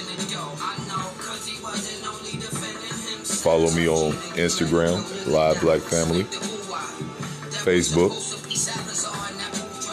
Follow 3.43 3.71
me 3.73 3.89
on 3.89 4.13
Instagram, 4.37 5.27
Live 5.27 5.61
Black 5.61 5.81
Family, 5.83 6.25
Facebook, 7.65 8.13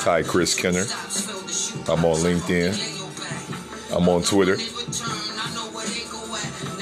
Ty 0.03 0.23
Chris 0.23 0.55
Kenner. 0.55 0.85
I'm 1.91 2.05
on 2.05 2.17
LinkedIn. 2.17 2.91
I'm 3.95 4.07
on 4.09 4.23
Twitter. 4.23 4.57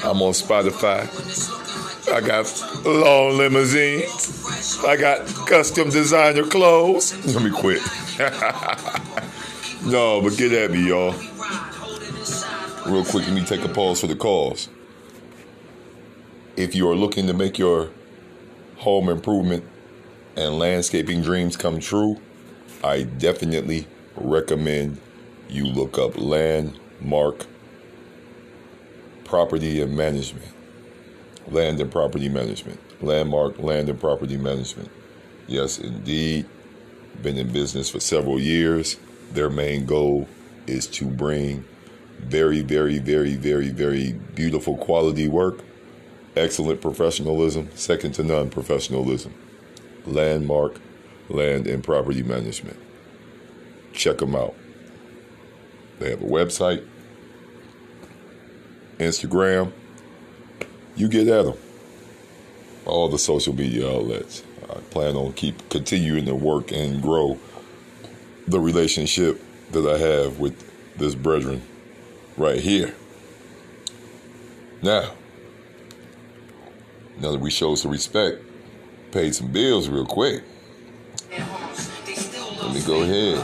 I'm 0.04 0.20
on 0.22 0.32
Spotify. 0.32 1.06
I 2.12 2.20
got 2.20 2.84
long 2.84 3.38
limousines. 3.38 4.84
I 4.84 4.98
got 4.98 5.26
custom 5.46 5.88
designer 5.88 6.42
clothes. 6.42 7.34
Let 7.34 7.42
me 7.42 7.50
quit. 7.50 7.80
no, 9.86 10.20
but 10.20 10.36
get 10.36 10.52
at 10.52 10.70
me, 10.70 10.88
y'all. 10.88 11.14
Real 12.86 13.02
quick, 13.02 13.26
let 13.26 13.32
me 13.32 13.42
take 13.46 13.64
a 13.64 13.68
pause 13.68 14.02
for 14.02 14.08
the 14.08 14.14
calls. 14.14 14.68
If 16.54 16.74
you 16.74 16.86
are 16.90 16.94
looking 16.94 17.26
to 17.28 17.32
make 17.32 17.56
your 17.58 17.88
home 18.76 19.08
improvement 19.08 19.64
and 20.36 20.58
landscaping 20.58 21.22
dreams 21.22 21.56
come 21.56 21.80
true, 21.80 22.20
I 22.84 23.04
definitely 23.04 23.86
recommend 24.16 25.00
you 25.48 25.64
look 25.64 25.96
up 25.96 26.18
Landmark 26.18 27.46
Property 29.24 29.80
and 29.80 29.96
Management. 29.96 30.52
Land 31.50 31.80
and 31.80 31.90
Property 31.90 32.28
Management. 32.28 32.80
Landmark 33.02 33.58
Land 33.58 33.88
and 33.88 34.00
Property 34.00 34.36
Management. 34.36 34.90
Yes, 35.46 35.78
indeed. 35.78 36.46
Been 37.22 37.36
in 37.36 37.52
business 37.52 37.90
for 37.90 38.00
several 38.00 38.40
years. 38.40 38.96
Their 39.32 39.50
main 39.50 39.86
goal 39.86 40.28
is 40.66 40.86
to 40.88 41.06
bring 41.06 41.64
very, 42.18 42.62
very, 42.62 42.98
very, 42.98 43.34
very, 43.34 43.68
very 43.70 44.12
beautiful 44.12 44.76
quality 44.76 45.28
work, 45.28 45.60
excellent 46.36 46.80
professionalism, 46.80 47.68
second 47.74 48.12
to 48.12 48.22
none 48.22 48.50
professionalism. 48.50 49.34
Landmark 50.06 50.80
Land 51.28 51.66
and 51.66 51.82
Property 51.82 52.22
Management. 52.22 52.78
Check 53.92 54.18
them 54.18 54.34
out. 54.34 54.54
They 55.98 56.10
have 56.10 56.22
a 56.22 56.26
website, 56.26 56.86
Instagram. 58.98 59.72
You 60.94 61.08
get 61.08 61.28
at 61.28 61.44
them. 61.44 61.56
All 62.84 63.08
the 63.08 63.18
social 63.18 63.54
media 63.54 63.90
outlets. 63.90 64.42
I 64.68 64.74
plan 64.90 65.16
on 65.16 65.32
keep 65.32 65.68
continuing 65.70 66.26
to 66.26 66.34
work 66.34 66.72
and 66.72 67.00
grow 67.02 67.38
the 68.46 68.60
relationship 68.60 69.40
that 69.72 69.86
I 69.86 69.98
have 69.98 70.38
with 70.38 70.54
this 70.98 71.14
brethren 71.14 71.62
right 72.36 72.60
here. 72.60 72.94
Now, 74.82 75.12
now 77.18 77.32
that 77.32 77.40
we 77.40 77.50
show 77.50 77.74
some 77.74 77.90
respect, 77.90 78.42
paid 79.12 79.34
some 79.34 79.52
bills 79.52 79.88
real 79.88 80.06
quick. 80.06 80.42
Let 81.30 82.74
me 82.74 82.82
go 82.82 83.02
ahead. 83.02 83.38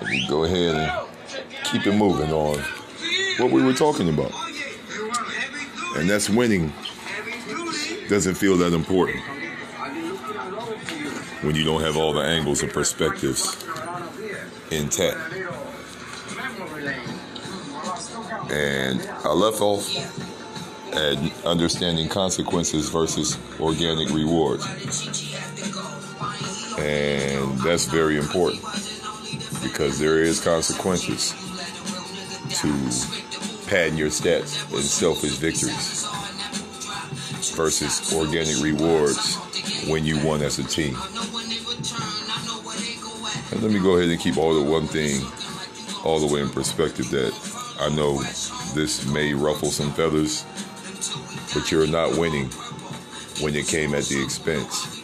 Let 0.00 0.10
me 0.10 0.26
go 0.28 0.44
ahead 0.44 0.74
and 0.74 1.08
keep 1.64 1.86
it 1.86 1.94
moving 1.94 2.32
on 2.32 2.75
what 3.38 3.50
we 3.50 3.62
were 3.62 3.74
talking 3.74 4.08
about. 4.08 4.32
And 5.96 6.08
that's 6.08 6.28
winning 6.28 6.72
doesn't 8.08 8.34
feel 8.34 8.56
that 8.56 8.72
important 8.72 9.20
when 11.42 11.54
you 11.54 11.64
don't 11.64 11.80
have 11.80 11.96
all 11.96 12.12
the 12.12 12.22
angles 12.22 12.62
and 12.62 12.72
perspectives 12.72 13.64
intact. 14.70 15.18
And 18.50 19.00
I 19.24 19.32
left 19.32 19.60
off 19.60 19.88
at 20.94 21.44
understanding 21.44 22.08
consequences 22.08 22.88
versus 22.88 23.38
organic 23.60 24.08
rewards. 24.10 24.64
And 26.78 27.58
that's 27.58 27.86
very 27.86 28.18
important 28.18 28.62
because 29.62 29.98
there 29.98 30.22
is 30.22 30.40
consequences 30.40 31.34
to 32.60 33.25
padding 33.66 33.98
your 33.98 34.08
stats 34.08 34.72
and 34.72 34.82
selfish 34.82 35.36
victories 35.36 36.06
versus 37.56 38.14
organic 38.14 38.62
rewards 38.62 39.36
when 39.88 40.04
you 40.04 40.18
won 40.24 40.42
as 40.42 40.58
a 40.58 40.64
team. 40.64 40.96
And 43.50 43.62
let 43.62 43.72
me 43.72 43.78
go 43.80 43.96
ahead 43.96 44.10
and 44.10 44.20
keep 44.20 44.36
all 44.36 44.54
the 44.54 44.70
one 44.70 44.86
thing 44.86 45.22
all 46.04 46.20
the 46.20 46.32
way 46.32 46.40
in 46.40 46.48
perspective 46.50 47.10
that 47.10 47.32
I 47.80 47.88
know 47.88 48.22
this 48.74 49.06
may 49.06 49.34
ruffle 49.34 49.70
some 49.70 49.92
feathers, 49.92 50.44
but 51.52 51.70
you're 51.70 51.86
not 51.86 52.16
winning 52.16 52.48
when 53.40 53.54
it 53.54 53.66
came 53.66 53.94
at 53.94 54.04
the 54.04 54.22
expense 54.22 55.02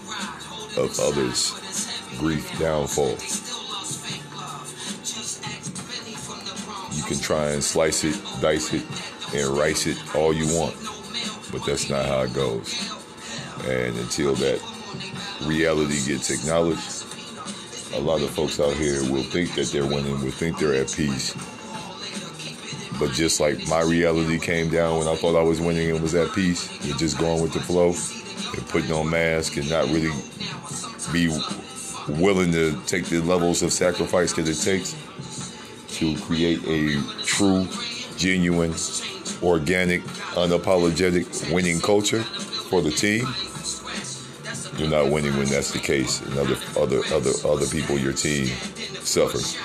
of 0.76 0.98
others' 1.00 1.52
grief 2.18 2.58
downfall. 2.58 3.16
Can 7.12 7.20
try 7.20 7.50
and 7.50 7.62
slice 7.62 8.04
it, 8.04 8.18
dice 8.40 8.72
it, 8.72 8.82
and 9.34 9.56
rice 9.56 9.86
it 9.86 9.98
all 10.14 10.32
you 10.32 10.46
want, 10.56 10.74
but 11.50 11.64
that's 11.66 11.90
not 11.90 12.04
how 12.06 12.22
it 12.22 12.32
goes. 12.32 12.90
And 13.64 13.96
until 13.98 14.34
that 14.36 14.60
reality 15.44 16.04
gets 16.06 16.30
acknowledged, 16.30 17.04
a 17.94 18.00
lot 18.00 18.22
of 18.22 18.30
folks 18.30 18.58
out 18.60 18.72
here 18.74 19.02
will 19.10 19.22
think 19.22 19.54
that 19.54 19.68
they're 19.68 19.86
winning, 19.86 20.20
will 20.22 20.30
think 20.30 20.58
they're 20.58 20.74
at 20.74 20.92
peace. 20.92 21.34
But 22.98 23.12
just 23.12 23.40
like 23.40 23.66
my 23.68 23.82
reality 23.82 24.38
came 24.38 24.70
down 24.70 24.98
when 24.98 25.08
I 25.08 25.16
thought 25.16 25.38
I 25.38 25.42
was 25.42 25.60
winning 25.60 25.90
and 25.90 26.00
was 26.00 26.14
at 26.14 26.32
peace, 26.32 26.70
you're 26.86 26.96
just 26.96 27.18
going 27.18 27.42
with 27.42 27.52
the 27.52 27.60
flow 27.60 27.88
and 28.56 28.68
putting 28.68 28.92
on 28.92 29.10
mask 29.10 29.56
and 29.56 29.68
not 29.68 29.84
really 29.86 30.12
be 31.12 31.28
willing 32.08 32.52
to 32.52 32.80
take 32.86 33.04
the 33.06 33.20
levels 33.20 33.62
of 33.62 33.72
sacrifice 33.72 34.32
that 34.32 34.48
it 34.48 34.54
takes 34.54 34.94
to 36.02 36.20
create 36.22 36.58
a 36.66 37.00
true, 37.22 37.68
genuine, 38.16 38.74
organic, 39.40 40.02
unapologetic 40.34 41.52
winning 41.52 41.80
culture 41.80 42.22
for 42.22 42.80
the 42.80 42.90
team. 42.90 43.24
You're 44.76 44.90
not 44.90 45.12
winning 45.12 45.36
when 45.36 45.46
that's 45.46 45.70
the 45.70 45.78
case, 45.78 46.20
and 46.22 46.36
other 46.38 46.56
other 46.76 47.02
other 47.14 47.30
other 47.44 47.66
people, 47.66 47.98
your 47.98 48.12
team, 48.12 48.46
suffers 49.04 49.56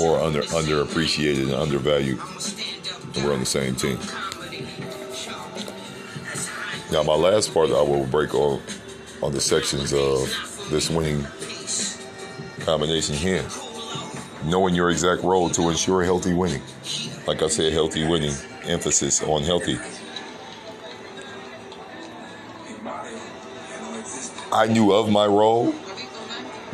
or 0.00 0.18
under 0.18 0.42
underappreciated 0.42 1.44
and 1.44 1.52
undervalued, 1.52 2.18
we're 3.22 3.32
on 3.32 3.38
the 3.38 3.46
same 3.46 3.76
team. 3.76 3.98
Now, 6.90 7.04
my 7.04 7.14
last 7.14 7.54
part, 7.54 7.70
I 7.70 7.82
will 7.82 8.06
break 8.06 8.34
on 8.34 8.60
on 9.22 9.32
the 9.32 9.40
sections 9.40 9.92
of 9.92 10.26
this 10.70 10.90
winning 10.90 11.24
combination 12.62 13.14
here. 13.14 13.44
Knowing 14.44 14.74
your 14.74 14.90
exact 14.90 15.22
role 15.22 15.48
to 15.50 15.68
ensure 15.68 16.02
healthy 16.02 16.32
winning. 16.32 16.62
Like 17.26 17.42
I 17.42 17.48
said, 17.48 17.72
healthy 17.72 18.06
winning, 18.06 18.34
emphasis 18.64 19.22
on 19.22 19.42
healthy. 19.42 19.78
I 24.52 24.66
knew 24.66 24.92
of 24.92 25.10
my 25.10 25.26
role, 25.26 25.74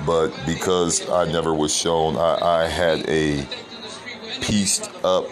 but 0.04 0.30
because 0.46 1.08
I 1.08 1.30
never 1.30 1.54
was 1.54 1.74
shown, 1.74 2.16
I, 2.16 2.38
I 2.40 2.66
had 2.66 3.08
a 3.08 3.46
pieced 4.40 4.90
up 5.04 5.26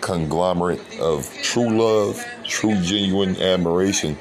conglomerate 0.00 0.80
of 0.98 1.32
true 1.42 1.70
love, 1.70 2.24
true 2.44 2.74
genuine 2.82 3.36
admiration, 3.36 4.18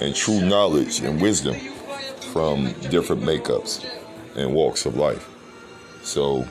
and 0.00 0.14
true 0.14 0.40
knowledge 0.42 1.00
and 1.00 1.20
wisdom 1.22 1.54
from 2.32 2.72
different 2.90 3.22
makeups 3.22 3.86
and 4.36 4.52
walks 4.52 4.84
of 4.84 4.96
life. 4.96 5.31
So 6.02 6.46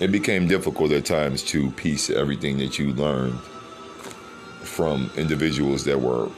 it 0.00 0.12
became 0.12 0.46
difficult 0.46 0.92
at 0.92 1.04
times 1.04 1.42
to 1.44 1.70
piece 1.72 2.10
everything 2.10 2.58
that 2.58 2.78
you 2.78 2.92
learned 2.92 3.38
from 4.62 5.10
individuals 5.16 5.84
that 5.84 6.00
were 6.00 6.28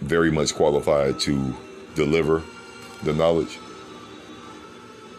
very 0.00 0.30
much 0.30 0.54
qualified 0.54 1.18
to 1.20 1.54
deliver 1.94 2.42
the 3.02 3.12
knowledge. 3.12 3.58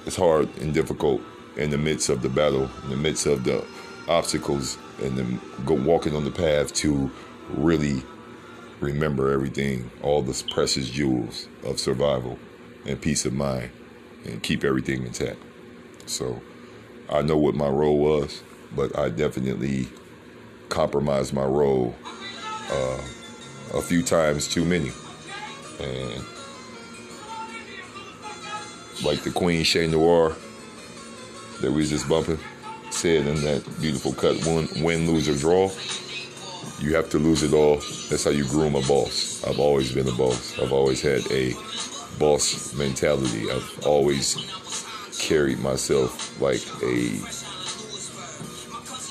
It's 0.05 0.15
hard 0.15 0.49
and 0.57 0.73
difficult 0.73 1.21
in 1.57 1.69
the 1.69 1.77
midst 1.77 2.09
of 2.09 2.21
the 2.21 2.29
battle, 2.29 2.69
in 2.83 2.89
the 2.89 2.97
midst 2.97 3.25
of 3.25 3.43
the 3.43 3.65
obstacles, 4.07 4.77
and 5.01 5.17
then 5.17 5.41
go 5.65 5.73
walking 5.73 6.15
on 6.15 6.23
the 6.23 6.31
path 6.31 6.73
to 6.75 7.11
really 7.49 8.01
remember 8.79 9.31
everything, 9.31 9.91
all 10.01 10.21
the 10.21 10.43
precious 10.51 10.89
jewels 10.89 11.47
of 11.65 11.79
survival 11.79 12.39
and 12.85 13.01
peace 13.01 13.25
of 13.25 13.33
mind 13.33 13.69
and 14.26 14.41
keep 14.43 14.63
everything 14.63 15.05
intact. 15.05 15.38
So 16.05 16.41
I 17.09 17.22
know 17.22 17.38
what 17.38 17.55
my 17.55 17.70
role 17.70 17.97
was, 17.97 18.41
but 18.76 18.97
I 18.97 19.09
definitely 19.09 19.88
compromised 20.70 21.34
my 21.34 21.45
role 21.45 21.95
uh, 22.72 23.01
a 23.74 23.82
few 23.82 24.03
times 24.03 24.47
too 24.47 24.65
many. 24.65 24.91
And 25.80 26.24
like 29.03 29.22
the 29.24 29.32
Queen 29.32 29.63
Shay 29.63 29.88
Noir 29.88 30.36
that 31.61 31.72
we 31.72 31.78
was 31.78 31.89
just 31.89 32.07
bumping 32.09 32.39
said 32.89 33.28
in 33.28 33.41
that 33.43 33.63
beautiful 33.80 34.13
cut, 34.13 34.36
win, 34.45 34.68
win, 34.84 35.07
lose, 35.07 35.28
or 35.28 35.36
draw, 35.36 35.70
you 36.80 36.95
have 36.95 37.09
to 37.09 37.20
lose 37.20 37.43
it 37.43 37.53
all. 37.53 37.76
That's 38.09 38.24
how 38.24 38.32
you 38.32 38.45
groom 38.45 38.76
a 38.76 38.82
boss. 38.82 39.43
I've 39.45 39.59
always 39.59 39.91
been 39.91 40.07
a 40.07 40.13
boss. 40.13 40.57
I've 40.59 40.72
always 40.72 41.01
had 41.01 41.22
a 41.32 41.53
boss 42.20 42.74
mentality. 42.74 43.49
I've 43.51 43.86
always 43.86 44.36
carried 45.20 45.59
myself 45.59 46.39
like 46.41 46.61
a 46.84 47.20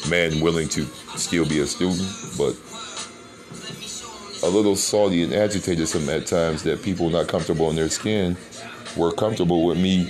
man 0.09 0.41
willing 0.41 0.69
to 0.71 0.85
still 1.17 1.47
be 1.47 1.61
a 1.61 1.67
student, 1.67 2.09
but 2.39 2.57
a 4.43 4.49
little 4.49 4.77
salty 4.77 5.23
and 5.23 5.33
agitated 5.33 5.89
some 5.89 6.09
at 6.09 6.27
times 6.27 6.63
that 6.63 6.83
people 6.83 7.11
not 7.11 7.27
comfortable 7.27 7.71
in 7.71 7.77
their 7.77 7.89
skin 7.89 8.37
were 8.97 9.13
comfortable 9.13 9.65
with 9.67 9.79
me 9.79 10.09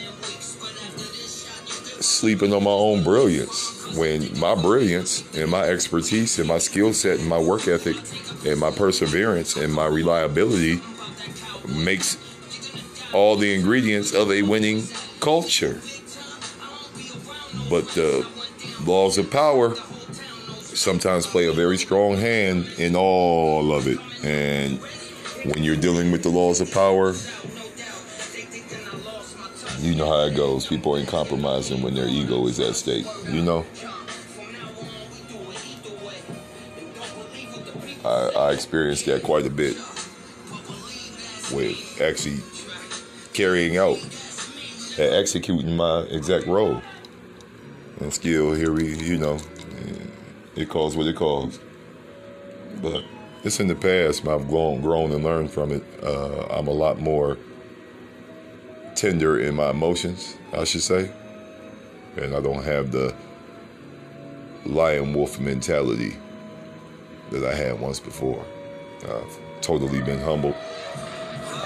sleeping 2.00 2.52
on 2.52 2.64
my 2.64 2.70
own 2.70 3.02
brilliance 3.02 3.94
when 3.96 4.38
my 4.38 4.54
brilliance 4.54 5.24
and 5.36 5.50
my 5.50 5.62
expertise 5.62 6.38
and 6.38 6.48
my 6.48 6.58
skill 6.58 6.92
set 6.92 7.18
and 7.18 7.28
my 7.28 7.38
work 7.38 7.66
ethic 7.68 7.96
and 8.44 8.60
my 8.60 8.70
perseverance 8.70 9.56
and 9.56 9.72
my 9.72 9.86
reliability 9.86 10.80
makes 11.68 12.18
all 13.16 13.36
the 13.36 13.54
ingredients 13.54 14.12
of 14.12 14.30
a 14.30 14.42
winning 14.42 14.82
culture. 15.20 15.80
But 17.70 17.88
the 17.94 18.28
laws 18.84 19.16
of 19.18 19.30
power 19.30 19.74
sometimes 20.60 21.26
play 21.26 21.46
a 21.46 21.52
very 21.52 21.78
strong 21.78 22.16
hand 22.16 22.68
in 22.78 22.94
all 22.94 23.72
of 23.72 23.88
it. 23.88 23.98
And 24.22 24.78
when 25.50 25.62
you're 25.62 25.76
dealing 25.76 26.12
with 26.12 26.22
the 26.22 26.28
laws 26.28 26.60
of 26.60 26.70
power, 26.70 27.14
you 29.80 29.94
know 29.94 30.06
how 30.06 30.26
it 30.26 30.36
goes. 30.36 30.66
People 30.66 30.96
ain't 30.98 31.08
compromising 31.08 31.82
when 31.82 31.94
their 31.94 32.08
ego 32.08 32.46
is 32.46 32.60
at 32.60 32.76
stake. 32.76 33.06
You 33.30 33.42
know? 33.42 33.64
I, 38.04 38.30
I 38.36 38.52
experienced 38.52 39.06
that 39.06 39.22
quite 39.22 39.46
a 39.46 39.50
bit 39.50 39.76
with 41.52 42.00
actually 42.00 42.40
carrying 43.36 43.76
out 43.76 43.98
and 44.98 45.14
executing 45.14 45.76
my 45.76 46.00
exact 46.10 46.46
role. 46.46 46.80
And 48.00 48.12
still, 48.12 48.54
here 48.54 48.72
we, 48.72 48.96
you 48.96 49.18
know, 49.18 49.38
it 50.54 50.70
calls 50.70 50.96
what 50.96 51.06
it 51.06 51.16
calls. 51.16 51.60
But 52.80 53.04
it's 53.44 53.60
in 53.60 53.66
the 53.66 53.74
past. 53.74 54.26
I've 54.26 54.48
grown, 54.48 54.80
grown 54.80 55.12
and 55.12 55.22
learned 55.22 55.50
from 55.50 55.70
it. 55.70 55.84
Uh, 56.02 56.46
I'm 56.46 56.66
a 56.66 56.72
lot 56.72 56.98
more 56.98 57.36
tender 58.94 59.38
in 59.38 59.54
my 59.54 59.68
emotions, 59.68 60.38
I 60.54 60.64
should 60.64 60.82
say. 60.82 61.10
And 62.16 62.34
I 62.34 62.40
don't 62.40 62.64
have 62.64 62.90
the 62.90 63.14
lion 64.64 65.12
wolf 65.12 65.38
mentality 65.38 66.16
that 67.30 67.44
I 67.44 67.54
had 67.54 67.78
once 67.78 68.00
before. 68.00 68.42
I've 69.02 69.38
totally 69.60 70.00
been 70.00 70.20
humble. 70.20 70.56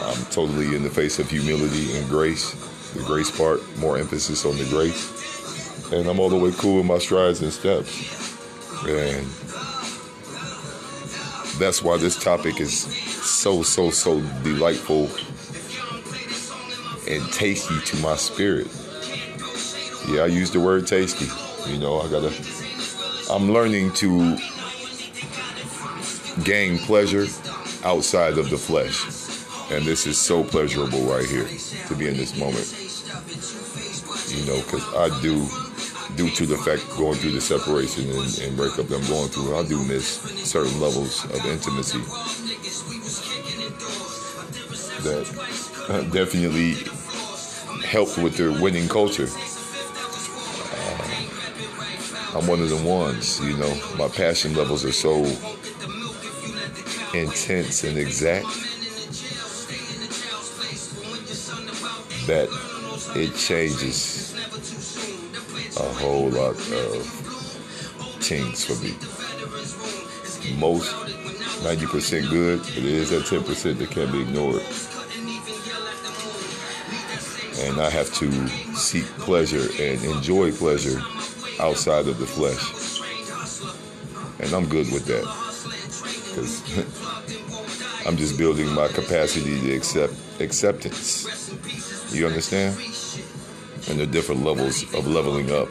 I'm 0.03 0.25
totally 0.27 0.75
in 0.75 0.83
the 0.83 0.91
face 0.91 1.19
of 1.19 1.31
humility 1.31 1.97
and 1.97 2.09
grace. 2.09 2.53
The 2.95 3.03
grace 3.05 3.31
part, 3.31 3.61
more 3.79 3.99
emphasis 3.99 4.45
on 4.45 4.57
the 4.57 4.65
grace. 4.65 5.93
And 5.93 6.09
I'm 6.09 6.19
all 6.19 6.29
the 6.29 6.39
way 6.39 6.53
cool 6.53 6.79
with 6.79 6.87
my 6.87 6.99
strides 6.99 7.43
and 7.43 7.53
steps. 7.53 7.91
And 8.87 9.27
that's 11.59 11.83
why 11.83 11.99
this 11.99 12.23
topic 12.23 12.61
is 12.61 12.81
so, 12.83 13.63
so, 13.63 13.91
so 13.91 14.21
delightful 14.43 15.11
and 17.09 17.33
tasty 17.33 17.79
to 17.81 17.97
my 18.03 18.17
spirit. 18.17 18.69
Yeah, 20.09 20.23
I 20.23 20.27
use 20.27 20.51
the 20.51 20.61
word 20.61 20.87
tasty. 20.87 21.27
You 21.71 21.79
know, 21.79 22.01
I 22.01 22.09
gotta, 22.09 22.33
I'm 23.31 23.53
learning 23.53 23.93
to 23.95 24.39
gain 26.43 26.79
pleasure 26.79 27.27
outside 27.85 28.39
of 28.39 28.49
the 28.51 28.59
flesh. 28.59 29.20
And 29.71 29.85
this 29.85 30.07
is 30.07 30.19
so 30.19 30.43
pleasurable 30.43 31.03
right 31.03 31.25
here 31.25 31.47
to 31.87 31.95
be 31.95 32.09
in 32.09 32.17
this 32.17 32.37
moment. 32.37 32.67
You 34.37 34.45
know, 34.47 34.61
because 34.63 34.85
I 34.95 35.09
do, 35.23 35.47
due 36.17 36.31
to 36.31 36.47
the 36.47 36.57
fact 36.57 36.89
going 36.97 37.17
through 37.19 37.33
the 37.33 37.41
separation 37.41 38.11
and, 38.11 38.39
and 38.41 38.57
breakup 38.57 38.89
that 38.89 39.01
I'm 39.01 39.07
going 39.09 39.29
through, 39.29 39.57
I 39.57 39.63
do 39.65 39.79
miss 39.87 40.21
certain 40.51 40.81
levels 40.81 41.25
of 41.25 41.47
intimacy 41.47 42.01
that 45.03 46.11
definitely 46.13 46.75
helped 47.87 48.19
with 48.19 48.37
the 48.37 48.59
winning 48.61 48.89
culture. 48.89 49.29
Uh, 50.75 52.39
I'm 52.39 52.47
one 52.49 52.61
of 52.61 52.71
the 52.71 52.83
ones, 52.85 53.41
you 53.41 53.57
know, 53.57 53.73
my 53.97 54.09
passion 54.09 54.55
levels 54.55 54.85
are 54.85 54.93
so 54.93 55.25
intense 57.15 57.85
and 57.85 57.99
exact 57.99 58.47
that 62.31 62.49
it 63.17 63.35
changes 63.35 64.37
a 65.77 65.93
whole 65.99 66.29
lot 66.29 66.55
of 66.55 67.05
things 68.23 68.65
for 68.65 68.77
me. 68.85 68.93
Most 70.57 70.95
90% 71.65 72.31
good, 72.31 72.61
but 72.61 72.77
it 72.77 72.85
is 72.85 73.11
that 73.11 73.25
10% 73.25 73.79
that 73.79 73.91
can't 73.91 74.13
be 74.13 74.21
ignored. 74.21 74.63
And 77.67 77.81
I 77.81 77.91
have 77.91 78.15
to 78.15 78.31
seek 78.77 79.07
pleasure 79.27 79.69
and 79.83 80.05
enjoy 80.05 80.53
pleasure 80.53 81.01
outside 81.59 82.07
of 82.07 82.21
the 82.21 82.27
flesh. 82.27 82.63
And 84.39 84.53
I'm 84.55 84.69
good 84.69 84.93
with 84.93 85.07
that. 85.07 85.27
Because 86.29 86.63
I'm 88.07 88.17
just 88.17 88.39
building 88.39 88.73
my 88.73 88.87
capacity 88.87 89.61
to 89.63 89.75
accept 89.75 90.15
acceptance. 90.41 92.00
You 92.13 92.27
understand? 92.27 92.75
And 93.89 94.01
the 94.01 94.07
different 94.07 94.45
levels 94.45 94.83
of 94.95 95.07
leveling 95.07 95.53
up 95.53 95.69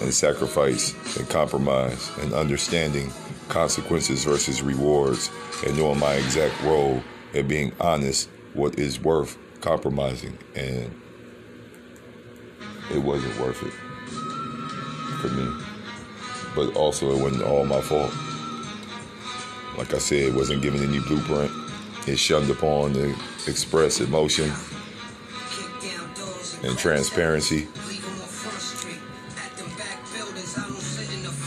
and 0.00 0.12
sacrifice 0.12 0.94
and 1.18 1.28
compromise 1.28 2.10
and 2.20 2.32
understanding 2.32 3.12
consequences 3.48 4.24
versus 4.24 4.62
rewards 4.62 5.30
and 5.66 5.76
knowing 5.76 5.98
my 5.98 6.14
exact 6.14 6.60
role 6.62 7.02
and 7.34 7.46
being 7.46 7.72
honest 7.78 8.30
what 8.54 8.78
is 8.78 8.98
worth 9.00 9.36
compromising. 9.60 10.38
And 10.54 10.98
it 12.90 12.98
wasn't 12.98 13.38
worth 13.38 13.62
it 13.62 13.72
for 15.20 15.28
me. 15.28 15.62
But 16.54 16.74
also 16.74 17.14
it 17.14 17.22
wasn't 17.22 17.42
all 17.42 17.66
my 17.66 17.82
fault. 17.82 18.14
Like 19.76 19.92
i 19.92 19.98
said 19.98 20.28
it 20.28 20.34
wasn't 20.34 20.62
given 20.62 20.82
any 20.82 21.00
blueprint. 21.00 21.52
It 22.08 22.18
shunned 22.18 22.50
upon 22.50 22.94
the 22.94 23.14
express 23.46 24.00
emotion 24.00 24.50
and 26.66 26.78
transparency 26.78 27.68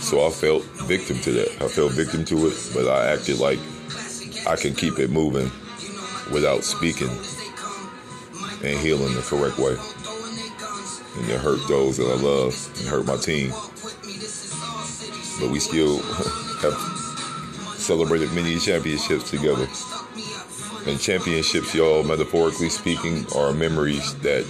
So 0.09 0.26
I 0.26 0.32
felt 0.32 0.63
victim 0.89 1.20
to 1.20 1.32
that. 1.34 1.61
I 1.61 1.67
felt 1.67 1.91
victim 1.91 2.26
to 2.26 2.47
it, 2.47 2.72
but 2.74 2.88
I 2.88 3.13
acted 3.13 3.38
like 3.38 3.59
I 4.47 4.55
can 4.55 4.74
keep 4.74 4.97
it 4.97 5.11
moving 5.11 5.51
without 6.34 6.63
speaking 6.63 7.11
and 8.63 8.80
healing 8.80 9.13
the 9.13 9.22
correct 9.22 9.59
way. 9.59 9.78
And 11.15 11.30
it 11.30 11.39
hurt 11.39 11.59
those 11.67 11.97
that 11.97 12.07
I 12.07 12.15
love 12.15 12.55
and 12.80 12.88
hurt 12.88 13.05
my 13.05 13.17
team. 13.17 13.51
But 15.39 15.51
we 15.51 15.59
still 15.59 16.01
have 16.63 16.74
celebrated 17.78 18.34
many 18.34 18.57
championships 18.57 19.30
together. 19.30 19.67
And 20.89 20.99
championships, 20.99 21.76
y'all, 21.76 22.01
metaphorically 22.01 22.70
speaking, 22.70 23.28
are 23.36 23.53
memories 23.53 24.15
that 24.22 24.43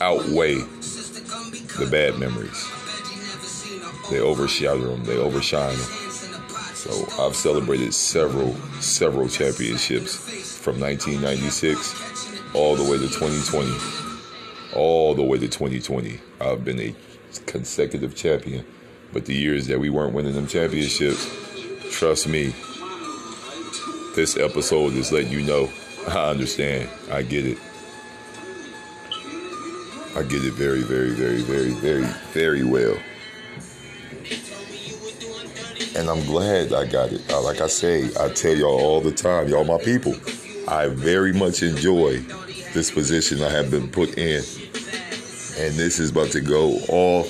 outweigh 0.00 0.56
the 1.78 1.88
bad 1.90 2.18
memories. 2.18 2.68
They 4.10 4.20
overshadow 4.20 4.96
them, 4.96 5.04
they 5.04 5.16
overshine 5.16 5.76
them. 5.76 6.10
So 6.74 7.24
I've 7.24 7.36
celebrated 7.36 7.94
several, 7.94 8.54
several 8.80 9.28
championships 9.28 10.56
from 10.58 10.80
1996 10.80 12.54
all 12.54 12.74
the 12.76 12.82
way 12.82 12.98
to 12.98 13.08
2020. 13.08 13.72
All 14.74 15.14
the 15.14 15.22
way 15.22 15.38
to 15.38 15.48
2020. 15.48 16.20
I've 16.40 16.64
been 16.64 16.80
a 16.80 16.94
consecutive 17.46 18.14
champion. 18.14 18.64
But 19.12 19.26
the 19.26 19.34
years 19.34 19.66
that 19.66 19.78
we 19.78 19.90
weren't 19.90 20.14
winning 20.14 20.34
them 20.34 20.46
championships, 20.46 21.28
trust 21.90 22.28
me, 22.28 22.54
this 24.14 24.36
episode 24.36 24.94
is 24.94 25.12
letting 25.12 25.32
you 25.32 25.42
know 25.42 25.68
I 26.08 26.30
understand. 26.30 26.88
I 27.10 27.22
get 27.22 27.46
it. 27.46 27.58
I 30.16 30.22
get 30.22 30.44
it 30.44 30.54
very, 30.54 30.82
very, 30.82 31.10
very, 31.10 31.40
very, 31.42 31.70
very, 31.70 32.04
very 32.32 32.64
well. 32.64 32.96
And 35.96 36.08
I'm 36.08 36.24
glad 36.26 36.72
I 36.72 36.86
got 36.86 37.12
it. 37.12 37.30
Uh, 37.30 37.40
Like 37.42 37.60
I 37.60 37.66
say, 37.66 38.10
I 38.18 38.28
tell 38.28 38.54
y'all 38.54 38.80
all 38.80 39.00
the 39.00 39.12
time, 39.12 39.48
y'all 39.48 39.64
my 39.64 39.78
people. 39.78 40.14
I 40.68 40.88
very 40.88 41.32
much 41.32 41.62
enjoy 41.62 42.18
this 42.74 42.90
position 42.90 43.42
I 43.42 43.50
have 43.50 43.70
been 43.70 43.88
put 43.90 44.16
in. 44.18 44.42
And 45.58 45.74
this 45.74 45.98
is 45.98 46.10
about 46.10 46.30
to 46.30 46.40
go 46.40 46.72
off 46.88 47.28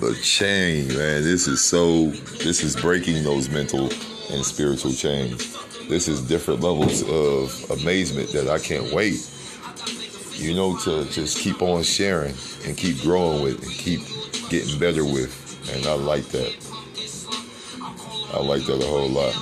the 0.00 0.18
chain, 0.22 0.88
man. 0.88 1.22
This 1.22 1.46
is 1.46 1.64
so, 1.64 2.06
this 2.42 2.62
is 2.62 2.76
breaking 2.76 3.24
those 3.24 3.48
mental 3.50 3.90
and 4.30 4.44
spiritual 4.44 4.92
chains. 4.92 5.56
This 5.88 6.06
is 6.08 6.20
different 6.22 6.60
levels 6.60 7.02
of 7.02 7.70
amazement 7.80 8.32
that 8.32 8.48
I 8.48 8.58
can't 8.58 8.92
wait, 8.92 9.16
you 10.38 10.54
know, 10.54 10.76
to 10.78 11.04
just 11.06 11.38
keep 11.38 11.60
on 11.62 11.82
sharing 11.82 12.34
and 12.64 12.76
keep 12.76 13.00
growing 13.02 13.42
with 13.42 13.60
and 13.62 13.72
keep 13.72 14.00
getting 14.48 14.78
better 14.78 15.04
with. 15.04 15.44
And 15.74 15.84
I 15.86 15.94
like 15.94 16.26
that. 16.28 16.54
I 18.32 18.40
like 18.40 18.64
that 18.66 18.82
a 18.82 18.86
whole 18.86 19.08
lot. 19.08 19.34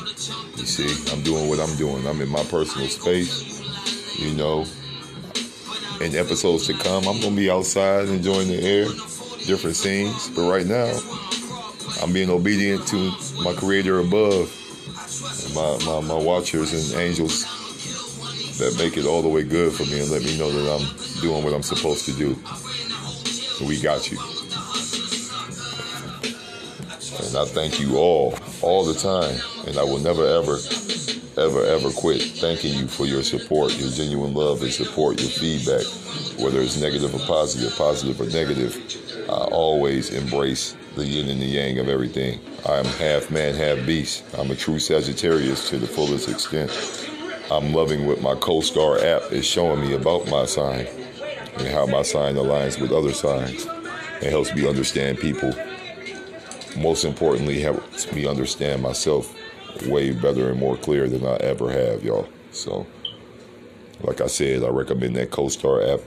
You 0.56 0.64
see, 0.64 1.12
I'm 1.12 1.22
doing 1.22 1.48
what 1.48 1.60
I'm 1.60 1.76
doing. 1.76 2.06
I'm 2.06 2.20
in 2.20 2.28
my 2.28 2.42
personal 2.44 2.88
space, 2.88 4.18
you 4.18 4.32
know. 4.34 4.64
In 6.00 6.14
episodes 6.14 6.66
to 6.66 6.74
come, 6.74 7.06
I'm 7.08 7.20
gonna 7.20 7.36
be 7.36 7.50
outside 7.50 8.08
enjoying 8.08 8.48
the 8.48 8.62
air, 8.62 8.84
different 9.46 9.76
scenes. 9.76 10.30
But 10.30 10.50
right 10.50 10.66
now, 10.66 10.92
I'm 12.02 12.12
being 12.12 12.30
obedient 12.30 12.86
to 12.88 13.12
my 13.42 13.54
creator 13.54 13.98
above, 14.00 14.52
my, 15.54 15.78
my, 15.86 16.00
my 16.00 16.14
watchers 16.14 16.72
and 16.72 17.00
angels 17.00 17.44
that 18.58 18.76
make 18.78 18.96
it 18.96 19.04
all 19.04 19.22
the 19.22 19.28
way 19.28 19.42
good 19.42 19.72
for 19.72 19.84
me 19.84 20.00
and 20.00 20.10
let 20.10 20.22
me 20.22 20.38
know 20.38 20.50
that 20.50 20.72
I'm 20.72 21.20
doing 21.20 21.44
what 21.44 21.52
I'm 21.52 21.62
supposed 21.62 22.04
to 22.06 22.12
do. 22.12 22.36
We 23.64 23.80
got 23.80 24.10
you. 24.10 24.18
And 27.26 27.36
I 27.36 27.44
thank 27.44 27.80
you 27.80 27.96
all, 27.96 28.38
all 28.62 28.84
the 28.84 28.94
time. 28.94 29.40
And 29.66 29.78
I 29.78 29.82
will 29.82 29.98
never, 29.98 30.24
ever, 30.26 30.58
ever, 31.36 31.64
ever 31.64 31.90
quit 31.90 32.22
thanking 32.22 32.74
you 32.74 32.86
for 32.86 33.06
your 33.06 33.22
support, 33.22 33.76
your 33.78 33.90
genuine 33.90 34.34
love 34.34 34.62
and 34.62 34.72
support, 34.72 35.20
your 35.20 35.30
feedback, 35.30 35.84
whether 36.38 36.60
it's 36.60 36.80
negative 36.80 37.14
or 37.14 37.26
positive, 37.26 37.76
positive 37.76 38.20
or 38.20 38.26
negative. 38.26 38.76
I 39.28 39.44
always 39.50 40.10
embrace 40.10 40.76
the 40.94 41.04
yin 41.04 41.28
and 41.28 41.40
the 41.40 41.46
yang 41.46 41.78
of 41.78 41.88
everything. 41.88 42.40
I 42.66 42.76
am 42.76 42.84
half 42.84 43.30
man, 43.30 43.54
half 43.54 43.84
beast. 43.86 44.24
I'm 44.36 44.50
a 44.50 44.56
true 44.56 44.78
Sagittarius 44.78 45.68
to 45.70 45.78
the 45.78 45.86
fullest 45.86 46.28
extent. 46.28 46.70
I'm 47.50 47.72
loving 47.72 48.06
what 48.06 48.20
my 48.20 48.34
CoStar 48.34 49.02
app 49.02 49.32
is 49.32 49.46
showing 49.46 49.80
me 49.80 49.94
about 49.94 50.28
my 50.28 50.44
sign 50.46 50.86
and 51.58 51.68
how 51.68 51.86
my 51.86 52.02
sign 52.02 52.34
aligns 52.34 52.80
with 52.80 52.92
other 52.92 53.12
signs. 53.12 53.66
It 54.20 54.30
helps 54.30 54.54
me 54.54 54.66
understand 54.68 55.18
people 55.18 55.52
most 56.76 57.04
importantly 57.04 57.60
helps 57.60 58.12
me 58.12 58.26
understand 58.26 58.82
myself 58.82 59.34
way 59.86 60.12
better 60.12 60.50
and 60.50 60.58
more 60.58 60.76
clear 60.76 61.08
than 61.08 61.26
I 61.26 61.36
ever 61.36 61.70
have, 61.70 62.02
y'all. 62.02 62.28
So, 62.50 62.86
like 64.00 64.20
I 64.20 64.26
said, 64.26 64.62
I 64.62 64.68
recommend 64.68 65.16
that 65.16 65.30
CoStar 65.30 65.94
app, 65.94 66.00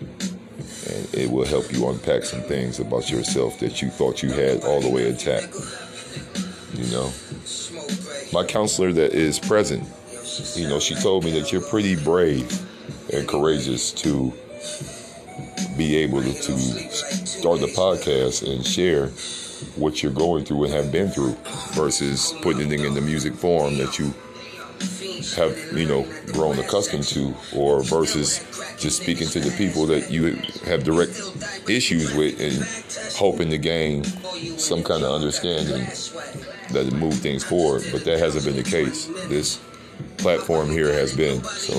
and 0.00 1.14
it 1.14 1.30
will 1.30 1.46
help 1.46 1.72
you 1.72 1.88
unpack 1.88 2.24
some 2.24 2.42
things 2.42 2.80
about 2.80 3.10
yourself 3.10 3.58
that 3.60 3.82
you 3.82 3.90
thought 3.90 4.22
you 4.22 4.30
had 4.30 4.64
all 4.64 4.80
the 4.80 4.90
way 4.90 5.08
intact. 5.08 5.54
You 6.74 6.86
know, 6.92 7.12
my 8.32 8.44
counselor 8.44 8.92
that 8.92 9.12
is 9.12 9.38
present, 9.38 9.88
you 10.56 10.68
know, 10.68 10.80
she 10.80 10.94
told 10.94 11.24
me 11.24 11.38
that 11.38 11.52
you're 11.52 11.62
pretty 11.62 11.96
brave 11.96 12.50
and 13.12 13.26
courageous 13.28 13.92
to 13.92 14.32
be 15.76 15.96
able 15.96 16.22
to, 16.22 16.32
to 16.32 16.56
start 16.56 17.60
the 17.60 17.66
podcast 17.66 18.50
and 18.50 18.64
share 18.64 19.08
what 19.76 20.02
you're 20.02 20.12
going 20.12 20.44
through 20.44 20.64
and 20.64 20.72
have 20.72 20.90
been 20.90 21.08
through 21.10 21.36
versus 21.72 22.34
putting 22.42 22.72
it 22.72 22.80
in 22.80 22.94
the 22.94 23.00
music 23.00 23.34
form 23.34 23.76
that 23.78 23.98
you 23.98 24.12
have, 25.36 25.56
you 25.72 25.86
know, 25.86 26.06
grown 26.32 26.58
accustomed 26.58 27.04
to, 27.04 27.34
or 27.54 27.82
versus 27.82 28.38
just 28.78 29.02
speaking 29.02 29.26
to 29.28 29.40
the 29.40 29.50
people 29.56 29.86
that 29.86 30.10
you 30.10 30.34
have 30.64 30.84
direct 30.84 31.18
issues 31.68 32.14
with 32.14 32.40
and 32.40 33.16
hoping 33.16 33.50
to 33.50 33.58
gain 33.58 34.04
some 34.58 34.82
kind 34.82 35.02
of 35.02 35.12
understanding 35.12 35.86
that 36.70 36.92
move 36.92 37.14
things 37.14 37.44
forward. 37.44 37.84
But 37.92 38.04
that 38.04 38.18
hasn't 38.18 38.44
been 38.44 38.56
the 38.56 38.68
case. 38.68 39.06
This 39.28 39.60
platform 40.18 40.68
here 40.68 40.92
has 40.92 41.16
been. 41.16 41.42
So 41.44 41.74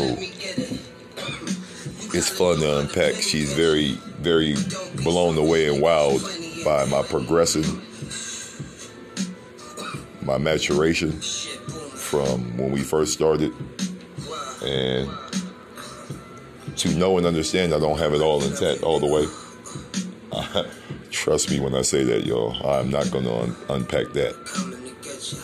it's 2.14 2.30
fun 2.30 2.60
to 2.60 2.80
unpack. 2.80 3.16
She's 3.16 3.52
very, 3.52 3.96
very 4.22 4.56
blown 5.04 5.38
away 5.38 5.68
and 5.68 5.84
wowed 5.84 6.64
by 6.64 6.86
my 6.86 7.04
progression, 7.04 7.64
my 10.22 10.38
maturation 10.38 11.12
from 11.12 12.58
when 12.58 12.72
we 12.72 12.82
first 12.82 13.12
started, 13.14 13.54
and 14.64 15.10
to 16.78 16.90
know 16.96 17.18
and 17.18 17.28
understand 17.28 17.74
I 17.74 17.80
don't 17.80 18.00
have 18.00 18.14
it 18.14 18.22
all 18.22 18.42
intact 18.42 18.84
all 18.84 19.00
the 19.00 19.08
way. 19.08 19.26
Trust 21.12 21.50
me 21.52 21.60
when 21.60 21.76
I 21.76 21.82
say 21.82 22.06
that, 22.06 22.26
y'all. 22.26 22.56
I'm 22.66 22.90
not 22.90 23.12
going 23.12 23.26
to 23.26 23.42
un- 23.42 23.56
unpack 23.70 24.14
that. 24.14 24.36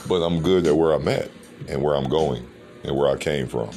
But 0.07 0.21
I'm 0.21 0.41
good 0.41 0.65
at 0.67 0.77
where 0.77 0.93
I'm 0.93 1.07
at 1.09 1.29
and 1.67 1.81
where 1.81 1.95
I'm 1.95 2.07
going 2.07 2.47
and 2.83 2.95
where 2.95 3.09
I 3.09 3.17
came 3.17 3.47
from. 3.47 3.69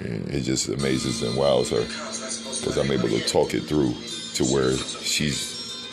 And 0.00 0.28
it 0.28 0.42
just 0.42 0.68
amazes 0.68 1.22
and 1.22 1.36
wows 1.36 1.70
her 1.70 1.80
because 1.80 2.76
I'm 2.78 2.90
able 2.90 3.08
to 3.08 3.20
talk 3.26 3.54
it 3.54 3.62
through 3.62 3.94
to 4.34 4.44
where 4.52 4.76
she's 4.76 5.88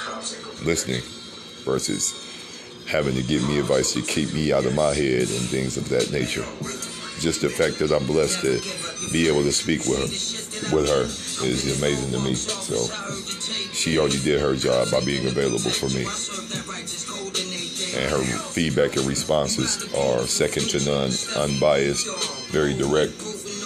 listening 0.64 1.02
versus 1.64 2.14
having 2.88 3.16
to 3.16 3.24
give 3.24 3.48
me 3.48 3.60
advice 3.60 3.94
to 3.94 4.02
keep 4.02 4.34
me 4.34 4.52
out 4.52 4.66
of 4.66 4.76
my 4.76 4.94
head 4.94 5.30
and 5.30 5.48
things 5.48 5.78
of 5.78 5.88
that 5.90 6.12
nature. 6.12 6.46
Just 7.20 7.42
the 7.42 7.50
fact 7.50 7.78
that 7.80 7.92
I'm 7.92 8.06
blessed 8.08 8.42
to 8.42 9.12
be 9.12 9.28
able 9.28 9.44
to 9.44 9.52
speak 9.52 9.86
with 9.86 10.00
her, 10.00 10.76
with 10.76 10.90
her 10.90 11.04
is 11.46 11.78
amazing 11.78 12.12
to 12.12 12.20
me. 12.20 12.34
So 12.34 12.76
she 13.72 14.00
already 14.00 14.20
did 14.20 14.42
her 14.42 14.56
job 14.56 14.90
by 14.92 15.04
being 15.06 15.28
available 15.28 15.70
for 15.70 15.90
me. 15.90 16.06
And 17.94 18.10
her 18.10 18.24
feedback 18.52 18.96
and 18.96 19.06
responses 19.06 19.94
are 19.94 20.26
second 20.26 20.70
to 20.70 20.80
none, 20.86 21.12
unbiased, 21.38 22.41
very 22.52 22.74
direct. 22.74 23.14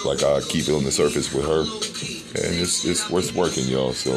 Like 0.04 0.22
I 0.22 0.40
keep 0.40 0.68
it 0.68 0.74
on 0.74 0.84
the 0.84 0.92
surface 0.92 1.32
with 1.34 1.44
her. 1.44 1.62
And 2.36 2.54
it's 2.60 2.84
it's, 2.84 3.10
working, 3.34 3.64
y'all. 3.66 3.92
So 3.92 4.12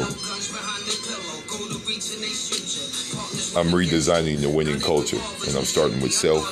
I'm 3.58 3.68
redesigning 3.68 4.40
the 4.40 4.48
winning 4.48 4.80
culture, 4.80 5.18
and 5.48 5.56
I'm 5.56 5.64
starting 5.64 6.00
with 6.00 6.12
self, 6.12 6.44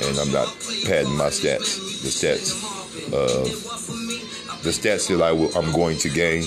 and 0.00 0.18
I'm 0.18 0.30
not 0.30 0.46
padding 0.86 1.16
my 1.16 1.28
stats, 1.28 1.80
the 2.02 2.10
stats, 2.10 2.54
uh, 3.12 3.44
the 4.62 4.70
stats 4.70 5.08
that 5.08 5.22
I 5.22 5.32
will, 5.32 5.50
I'm 5.56 5.72
going 5.72 5.98
to 5.98 6.08
gain, 6.08 6.44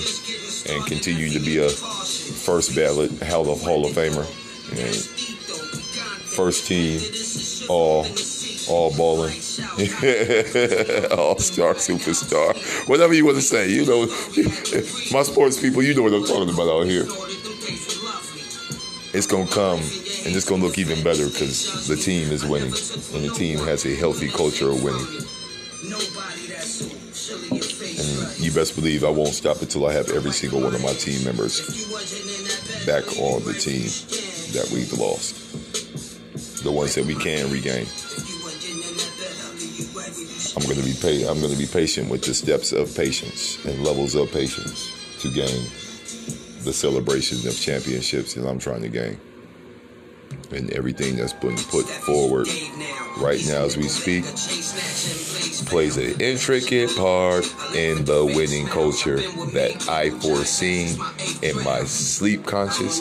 and 0.70 0.86
continue 0.86 1.30
to 1.30 1.40
be 1.40 1.58
a 1.58 1.68
first 1.68 2.74
ballot 2.74 3.10
Hall 3.22 3.50
of 3.50 3.60
Hall 3.60 3.84
of 3.84 3.92
Famer, 3.92 4.24
and 4.72 4.96
first 6.34 6.66
team, 6.66 7.00
all, 7.68 8.04
all 8.68 8.94
balling, 8.96 9.32
all 11.16 11.38
star, 11.38 11.74
superstar, 11.74 12.56
whatever 12.88 13.14
you 13.14 13.24
want 13.24 13.36
to 13.36 13.42
say. 13.42 13.70
You 13.70 13.86
know, 13.86 14.06
my 15.12 15.22
sports 15.22 15.60
people, 15.60 15.82
you 15.82 15.94
know 15.94 16.02
what 16.02 16.12
I'm 16.12 16.24
talking 16.24 16.52
about 16.52 16.68
out 16.68 16.86
here 16.86 17.06
it's 19.14 19.26
gonna 19.26 19.46
come 19.46 19.78
and 19.78 20.36
it's 20.36 20.48
gonna 20.48 20.62
look 20.62 20.78
even 20.78 21.02
better 21.02 21.26
because 21.26 21.88
the 21.88 21.96
team 21.96 22.30
is 22.30 22.44
winning 22.44 22.72
and 23.14 23.24
the 23.24 23.32
team 23.34 23.58
has 23.58 23.84
a 23.86 23.94
healthy 23.94 24.28
culture 24.28 24.70
of 24.70 24.82
winning. 24.82 25.06
And 27.98 28.38
you 28.38 28.52
best 28.52 28.76
believe 28.76 29.04
I 29.04 29.10
won't 29.10 29.34
stop 29.34 29.60
until 29.62 29.86
I 29.86 29.92
have 29.92 30.10
every 30.10 30.32
single 30.32 30.60
one 30.60 30.74
of 30.74 30.82
my 30.82 30.92
team 30.92 31.24
members 31.24 31.86
back 32.86 33.04
on 33.18 33.42
the 33.44 33.54
team 33.54 33.88
that 34.52 34.70
we've 34.72 34.92
lost, 34.92 36.62
the 36.62 36.70
ones 36.70 36.94
that 36.94 37.04
we 37.04 37.14
can 37.14 37.50
regain. 37.50 37.86
I'm 40.58 40.68
gonna 40.68 40.82
be 40.82 40.94
pa- 40.94 41.30
I'm 41.30 41.40
gonna 41.40 41.54
be 41.56 41.66
patient 41.66 42.10
with 42.10 42.24
the 42.24 42.34
steps 42.34 42.72
of 42.72 42.92
patience 42.96 43.64
and 43.64 43.84
levels 43.84 44.16
of 44.16 44.32
patience 44.32 44.90
to 45.20 45.30
gain 45.30 45.62
the 46.64 46.72
celebration 46.72 47.46
of 47.46 47.56
championships 47.56 48.34
that 48.34 48.44
I'm 48.44 48.58
trying 48.58 48.82
to 48.82 48.88
gain. 48.88 49.20
And 50.50 50.68
everything 50.72 51.14
that's 51.14 51.32
been 51.32 51.56
put 51.56 51.84
forward 51.86 52.48
right 53.18 53.40
now 53.46 53.66
as 53.66 53.76
we 53.76 53.84
speak 53.84 54.24
plays 55.66 55.96
an 55.96 56.20
intricate 56.20 56.90
part 56.96 57.44
in 57.76 58.04
the 58.04 58.24
winning 58.24 58.66
culture 58.66 59.18
that 59.52 59.86
I 59.88 60.10
foresee 60.10 60.96
in 61.40 61.62
my 61.62 61.84
sleep 61.84 62.46
conscious, 62.46 63.00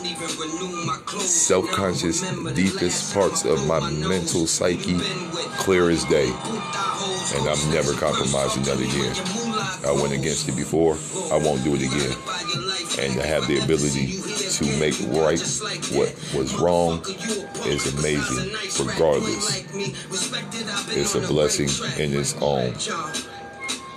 self 1.20 1.70
conscious, 1.72 2.22
deepest 2.54 3.14
parts 3.14 3.46
of 3.46 3.66
my 3.68 3.80
mental 3.92 4.48
psyche, 4.48 4.98
clear 5.58 5.90
as 5.90 6.04
day. 6.06 6.32
And 7.36 7.48
I'm 7.48 7.72
never 7.72 7.94
compromising 7.94 8.64
that 8.64 8.80
again. 8.80 9.16
I 9.86 9.92
went 9.92 10.14
against 10.14 10.48
it 10.48 10.56
before. 10.56 10.98
I 11.32 11.38
won't 11.38 11.64
do 11.64 11.76
it 11.76 11.82
again. 11.82 12.18
And 13.00 13.14
to 13.20 13.28
have 13.28 13.48
the 13.48 13.60
ability 13.64 14.22
to 14.58 14.66
make 14.80 14.96
right 15.14 15.40
what 15.92 16.16
was 16.34 16.56
wrong 16.56 17.04
is 17.66 17.94
amazing, 18.00 18.54
regardless. 18.86 19.64
It's 20.96 21.16
a 21.16 21.22
blessing 21.22 21.70
in 22.02 22.18
its 22.18 22.34
own. 22.42 22.74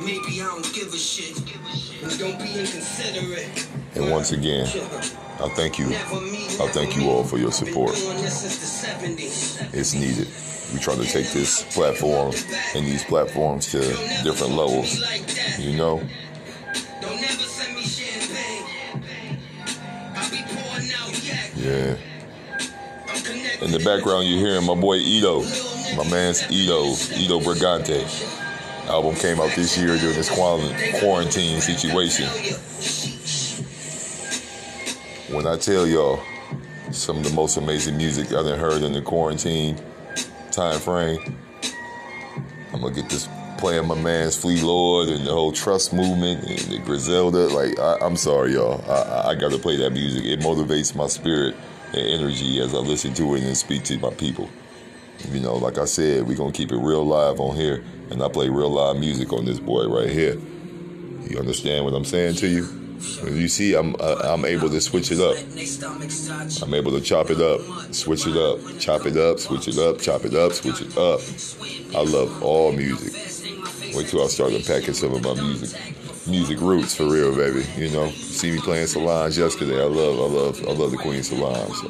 Maybe 0.00 0.40
I 0.40 0.46
don't 0.46 0.74
give 0.74 0.92
a 0.92 0.96
shit. 0.96 1.36
Don't 2.18 2.38
be 2.38 2.58
inconsiderate. 2.58 3.68
And 3.94 4.10
once 4.10 4.32
again, 4.32 4.66
I 5.40 5.48
thank 5.50 5.78
you. 5.78 5.86
I 5.88 6.68
thank 6.72 6.96
you 6.96 7.10
all 7.10 7.22
for 7.24 7.38
your 7.38 7.52
support. 7.52 7.92
It's 9.72 9.94
needed. 9.94 10.28
We 10.72 10.78
try 10.80 10.94
to 10.94 11.04
take 11.04 11.30
this 11.32 11.62
platform 11.74 12.32
and 12.74 12.86
these 12.86 13.04
platforms 13.04 13.70
to 13.72 13.80
different 14.22 14.54
levels. 14.54 14.98
You 15.58 15.76
know, 15.76 15.98
Don't 17.00 17.20
never 17.20 17.42
send 17.42 17.74
me 17.76 17.82
champagne. 17.82 18.64
I 20.16 20.28
be 20.30 20.42
pouring 20.46 20.90
out 20.94 21.24
yak. 21.24 21.50
yeah. 21.56 21.96
In 23.64 23.70
the 23.72 23.80
background, 23.84 24.26
you're 24.28 24.38
hearing 24.38 24.64
my 24.64 24.74
boy 24.74 24.98
Eto, 24.98 25.42
my 25.96 26.08
man's 26.08 26.42
Eto, 26.42 26.94
Eto 27.18 27.40
Brigante. 27.42 28.06
Album 28.90 29.14
came 29.14 29.40
out 29.40 29.54
this 29.54 29.78
year 29.78 29.96
during 29.96 30.16
this 30.16 30.28
quarantine 30.28 31.60
situation. 31.60 32.26
When 35.34 35.46
I 35.46 35.56
tell 35.56 35.86
y'all 35.86 36.20
some 36.90 37.18
of 37.18 37.24
the 37.24 37.30
most 37.32 37.56
amazing 37.56 37.96
music 37.96 38.28
I 38.28 38.42
done 38.42 38.58
heard 38.58 38.82
in 38.82 38.92
the 38.92 39.00
quarantine 39.00 39.76
time 40.50 40.80
frame, 40.80 41.36
I'm 42.72 42.80
gonna 42.80 42.92
get 42.94 43.08
this 43.08 43.28
playing 43.58 43.86
my 43.86 43.94
man's 43.94 44.36
Flee 44.36 44.60
Lord 44.60 45.08
and 45.08 45.24
the 45.26 45.30
whole 45.32 45.52
Trust 45.52 45.92
movement 45.92 46.42
and 46.48 46.58
the 46.72 46.78
Griselda. 46.78 47.46
Like, 47.48 47.78
I, 47.78 47.98
I'm 48.00 48.16
sorry, 48.16 48.54
y'all. 48.54 48.82
I- 48.90 49.30
I 49.30 49.34
gotta 49.36 49.58
play 49.58 49.76
that 49.76 49.90
music. 49.92 50.24
It 50.24 50.40
motivates 50.40 50.94
my 50.96 51.06
spirit 51.06 51.54
and 51.92 52.06
energy 52.20 52.60
as 52.60 52.74
I 52.74 52.78
listen 52.78 53.14
to 53.14 53.34
it 53.36 53.42
and 53.44 53.56
speak 53.56 53.84
to 53.84 53.98
my 53.98 54.10
people. 54.10 54.48
You 55.28 55.40
know, 55.40 55.54
like 55.56 55.78
I 55.78 55.84
said, 55.84 56.26
we're 56.26 56.36
gonna 56.36 56.52
keep 56.52 56.72
it 56.72 56.78
real 56.78 57.04
live 57.04 57.40
on 57.40 57.56
here, 57.56 57.84
and 58.10 58.22
I 58.22 58.28
play 58.28 58.48
real 58.48 58.70
live 58.70 58.96
music 58.96 59.32
on 59.32 59.44
this 59.44 59.60
boy 59.60 59.86
right 59.86 60.10
here. 60.10 60.36
You 61.28 61.38
understand 61.38 61.84
what 61.84 61.94
I'm 61.94 62.04
saying 62.04 62.36
to 62.36 62.48
you? 62.48 62.68
You 63.24 63.48
see, 63.48 63.74
I'm 63.74 63.94
I'm 64.00 64.44
able 64.44 64.68
to 64.68 64.80
switch 64.80 65.10
it 65.10 65.20
up. 65.20 65.36
I'm 66.62 66.74
able 66.74 66.92
to 66.92 67.00
chop 67.00 67.30
it 67.30 67.40
up, 67.40 67.60
switch 67.94 68.26
it 68.26 68.36
up, 68.36 68.58
chop 68.78 69.06
it 69.06 69.16
up, 69.16 69.38
switch 69.38 69.68
it 69.68 69.78
up, 69.78 70.00
chop 70.00 70.24
it 70.24 70.34
up, 70.34 70.52
switch 70.52 70.82
it 70.82 70.96
up. 70.98 71.20
I 71.94 72.02
love 72.02 72.42
all 72.42 72.72
music. 72.72 73.12
Wait 73.94 74.08
till 74.08 74.22
I 74.22 74.26
start 74.28 74.52
unpacking 74.52 74.94
some 74.94 75.14
of 75.14 75.22
my 75.22 75.34
music, 75.34 75.80
music 76.26 76.60
roots 76.60 76.94
for 76.94 77.04
real, 77.04 77.34
baby. 77.34 77.64
You 77.76 77.90
know, 77.90 78.10
see 78.10 78.50
me 78.50 78.58
playing 78.58 78.86
Solange 78.86 79.38
yesterday. 79.38 79.80
I 79.80 79.86
love, 79.86 80.18
I 80.18 80.34
love, 80.34 80.68
I 80.68 80.72
love 80.72 80.90
the 80.90 80.98
Queen 80.98 81.22
Solange. 81.22 81.72
So 81.74 81.88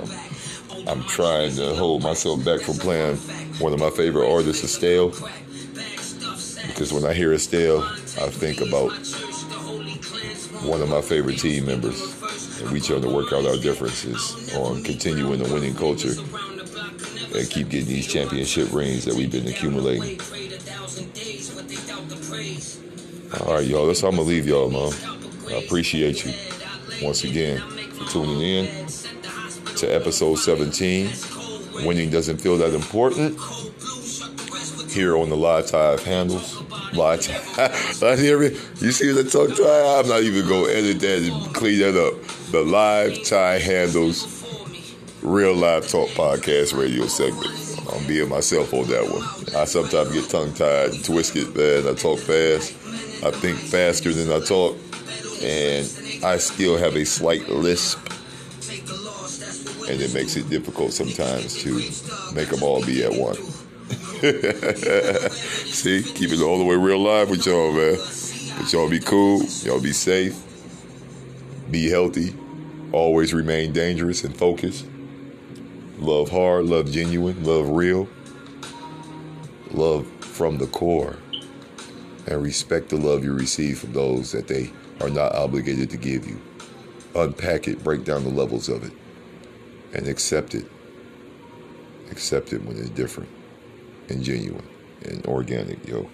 I'm 0.88 1.04
trying 1.04 1.54
to 1.56 1.74
hold 1.74 2.02
myself 2.02 2.44
back 2.44 2.60
from 2.60 2.74
playing 2.76 3.16
one 3.58 3.72
of 3.72 3.78
my 3.78 3.90
favorite 3.90 4.30
artists, 4.30 4.64
Estelle, 4.64 5.10
because 6.66 6.92
when 6.92 7.04
I 7.04 7.12
hear 7.12 7.32
Estelle, 7.32 7.82
I 7.82 8.28
think 8.30 8.60
about 8.60 8.90
one 10.64 10.80
of 10.82 10.88
my 10.88 11.00
favorite 11.00 11.38
team 11.38 11.66
members, 11.66 12.60
and 12.60 12.70
we 12.70 12.80
try 12.80 12.98
to 12.98 13.08
work 13.08 13.32
out 13.32 13.46
our 13.46 13.56
differences 13.56 14.54
on 14.54 14.82
continuing 14.82 15.42
the 15.42 15.52
winning 15.52 15.74
culture 15.74 16.14
and 17.38 17.50
keep 17.50 17.68
getting 17.68 17.88
these 17.88 18.06
championship 18.06 18.72
rings 18.72 19.04
that 19.04 19.14
we've 19.14 19.30
been 19.30 19.46
accumulating. 19.46 20.20
All 23.40 23.54
right, 23.54 23.66
y'all. 23.66 23.86
That's 23.86 24.00
how 24.00 24.08
I'm 24.08 24.16
gonna 24.16 24.28
leave 24.28 24.46
y'all, 24.46 24.70
man. 24.70 24.92
I 25.48 25.62
appreciate 25.64 26.24
you 26.24 26.32
once 27.02 27.24
again 27.24 27.60
for 27.90 28.04
tuning 28.10 28.40
in 28.40 28.88
to 29.80 29.94
episode 29.94 30.36
17. 30.36 31.10
Winning 31.86 32.10
doesn't 32.10 32.38
feel 32.38 32.58
that 32.58 32.74
important. 32.74 33.40
Here 34.90 35.16
on 35.16 35.30
the 35.30 35.36
Live 35.36 35.66
Tive 35.68 36.04
handles. 36.04 36.60
Live. 36.92 37.26
You 38.80 38.92
see 38.92 39.12
the 39.12 39.24
tongue 39.24 39.54
tie? 39.54 39.98
I'm 39.98 40.08
not 40.08 40.22
even 40.22 40.46
gonna 40.46 40.70
edit 40.70 41.00
that 41.00 41.22
and 41.22 41.54
clean 41.54 41.78
that 41.80 41.96
up. 41.96 42.14
The 42.50 42.62
Live 42.62 43.24
Tie 43.24 43.58
handles 43.58 44.44
real 45.22 45.54
live 45.54 45.88
talk 45.88 46.08
podcast 46.10 46.78
radio 46.78 47.06
segment. 47.06 47.48
I'm 47.94 48.06
being 48.06 48.28
myself 48.28 48.74
on 48.74 48.86
that 48.88 49.04
one. 49.04 49.22
I 49.56 49.64
sometimes 49.64 50.12
get 50.12 50.28
tongue 50.28 50.52
tied 50.52 50.90
and 50.90 51.04
twisted, 51.04 51.56
man. 51.56 51.86
I 51.86 51.94
talk 51.94 52.18
fast. 52.18 52.74
I 53.24 53.30
think 53.30 53.56
faster 53.56 54.12
than 54.12 54.30
I 54.30 54.44
talk. 54.44 54.76
And 55.42 55.86
I 56.24 56.36
still 56.36 56.76
have 56.76 56.96
a 56.96 57.04
slight 57.04 57.48
lisp. 57.48 57.98
And 59.88 60.00
it 60.00 60.12
makes 60.14 60.36
it 60.36 60.48
difficult 60.48 60.92
sometimes 60.92 61.62
to 61.62 61.74
make 62.34 62.48
them 62.48 62.62
all 62.62 62.84
be 62.84 63.02
at 63.04 63.12
one. 63.12 63.36
See, 65.30 66.02
keep 66.02 66.30
it 66.30 66.42
all 66.42 66.58
the 66.58 66.64
way 66.64 66.76
real 66.76 66.98
live 66.98 67.30
with 67.30 67.46
y'all, 67.46 67.72
man. 67.72 67.96
But 68.58 68.72
y'all 68.72 68.90
be 68.90 69.00
cool. 69.00 69.42
Y'all 69.62 69.80
be 69.80 69.92
safe. 69.92 70.38
Be 71.70 71.88
healthy. 71.88 72.34
Always 72.92 73.32
remain 73.32 73.72
dangerous 73.72 74.24
and 74.24 74.36
focused. 74.36 74.86
Love 76.00 76.30
hard, 76.30 76.64
love 76.64 76.90
genuine, 76.90 77.44
love 77.44 77.68
real, 77.68 78.08
love 79.70 80.06
from 80.20 80.56
the 80.56 80.66
core, 80.66 81.16
and 82.26 82.42
respect 82.42 82.88
the 82.88 82.96
love 82.96 83.22
you 83.22 83.34
receive 83.34 83.78
from 83.80 83.92
those 83.92 84.32
that 84.32 84.48
they 84.48 84.72
are 85.02 85.10
not 85.10 85.34
obligated 85.34 85.90
to 85.90 85.98
give 85.98 86.26
you. 86.26 86.40
Unpack 87.14 87.68
it, 87.68 87.84
break 87.84 88.04
down 88.04 88.24
the 88.24 88.30
levels 88.30 88.70
of 88.70 88.82
it, 88.82 88.92
and 89.94 90.08
accept 90.08 90.54
it. 90.54 90.64
Accept 92.10 92.52
it 92.52 92.62
when 92.64 92.76
it's 92.76 92.90
different 92.90 93.28
and 94.08 94.22
genuine 94.22 94.66
and 95.04 95.24
organic, 95.26 95.86
yo. 95.86 96.08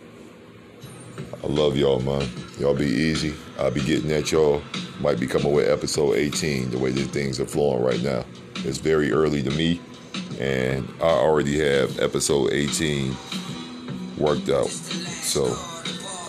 I 1.43 1.47
love 1.47 1.77
y'all, 1.77 2.01
man. 2.01 2.29
Y'all 2.59 2.75
be 2.75 2.87
easy. 2.87 3.35
I'll 3.59 3.71
be 3.71 3.81
getting 3.81 4.11
at 4.13 4.33
y'all. 4.33 4.63
Might 5.01 5.19
be 5.19 5.27
coming 5.27 5.53
with 5.53 5.69
episode 5.69 6.15
18, 6.15 6.71
the 6.71 6.79
way 6.79 6.91
these 6.91 7.07
things 7.09 7.41
are 7.41 7.47
flowing 7.47 7.83
right 7.83 8.03
now. 8.03 8.25
It's 8.57 8.79
very 8.79 9.13
early 9.13 9.43
to 9.43 9.51
me, 9.51 9.81
and 10.41 10.89
I 11.01 11.09
already 11.09 11.59
have 11.61 11.99
episode 12.01 12.53
18 12.53 13.17
worked 14.19 14.49
out. 14.49 14.69
So 14.69 15.45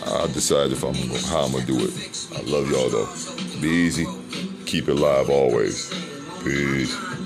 I 0.06 0.28
decided 0.34 0.74
if 0.74 0.84
I'm 0.84 0.96
how 1.30 1.46
I'm 1.46 1.52
gonna 1.52 1.66
do 1.66 1.80
it. 1.80 2.28
I 2.36 2.42
love 2.42 2.70
y'all 2.70 2.90
though. 2.90 3.10
Be 3.62 3.70
easy. 3.70 4.06
Keep 4.66 4.90
it 4.90 4.96
live 4.96 5.30
always. 5.30 5.90
Peace. 6.44 7.17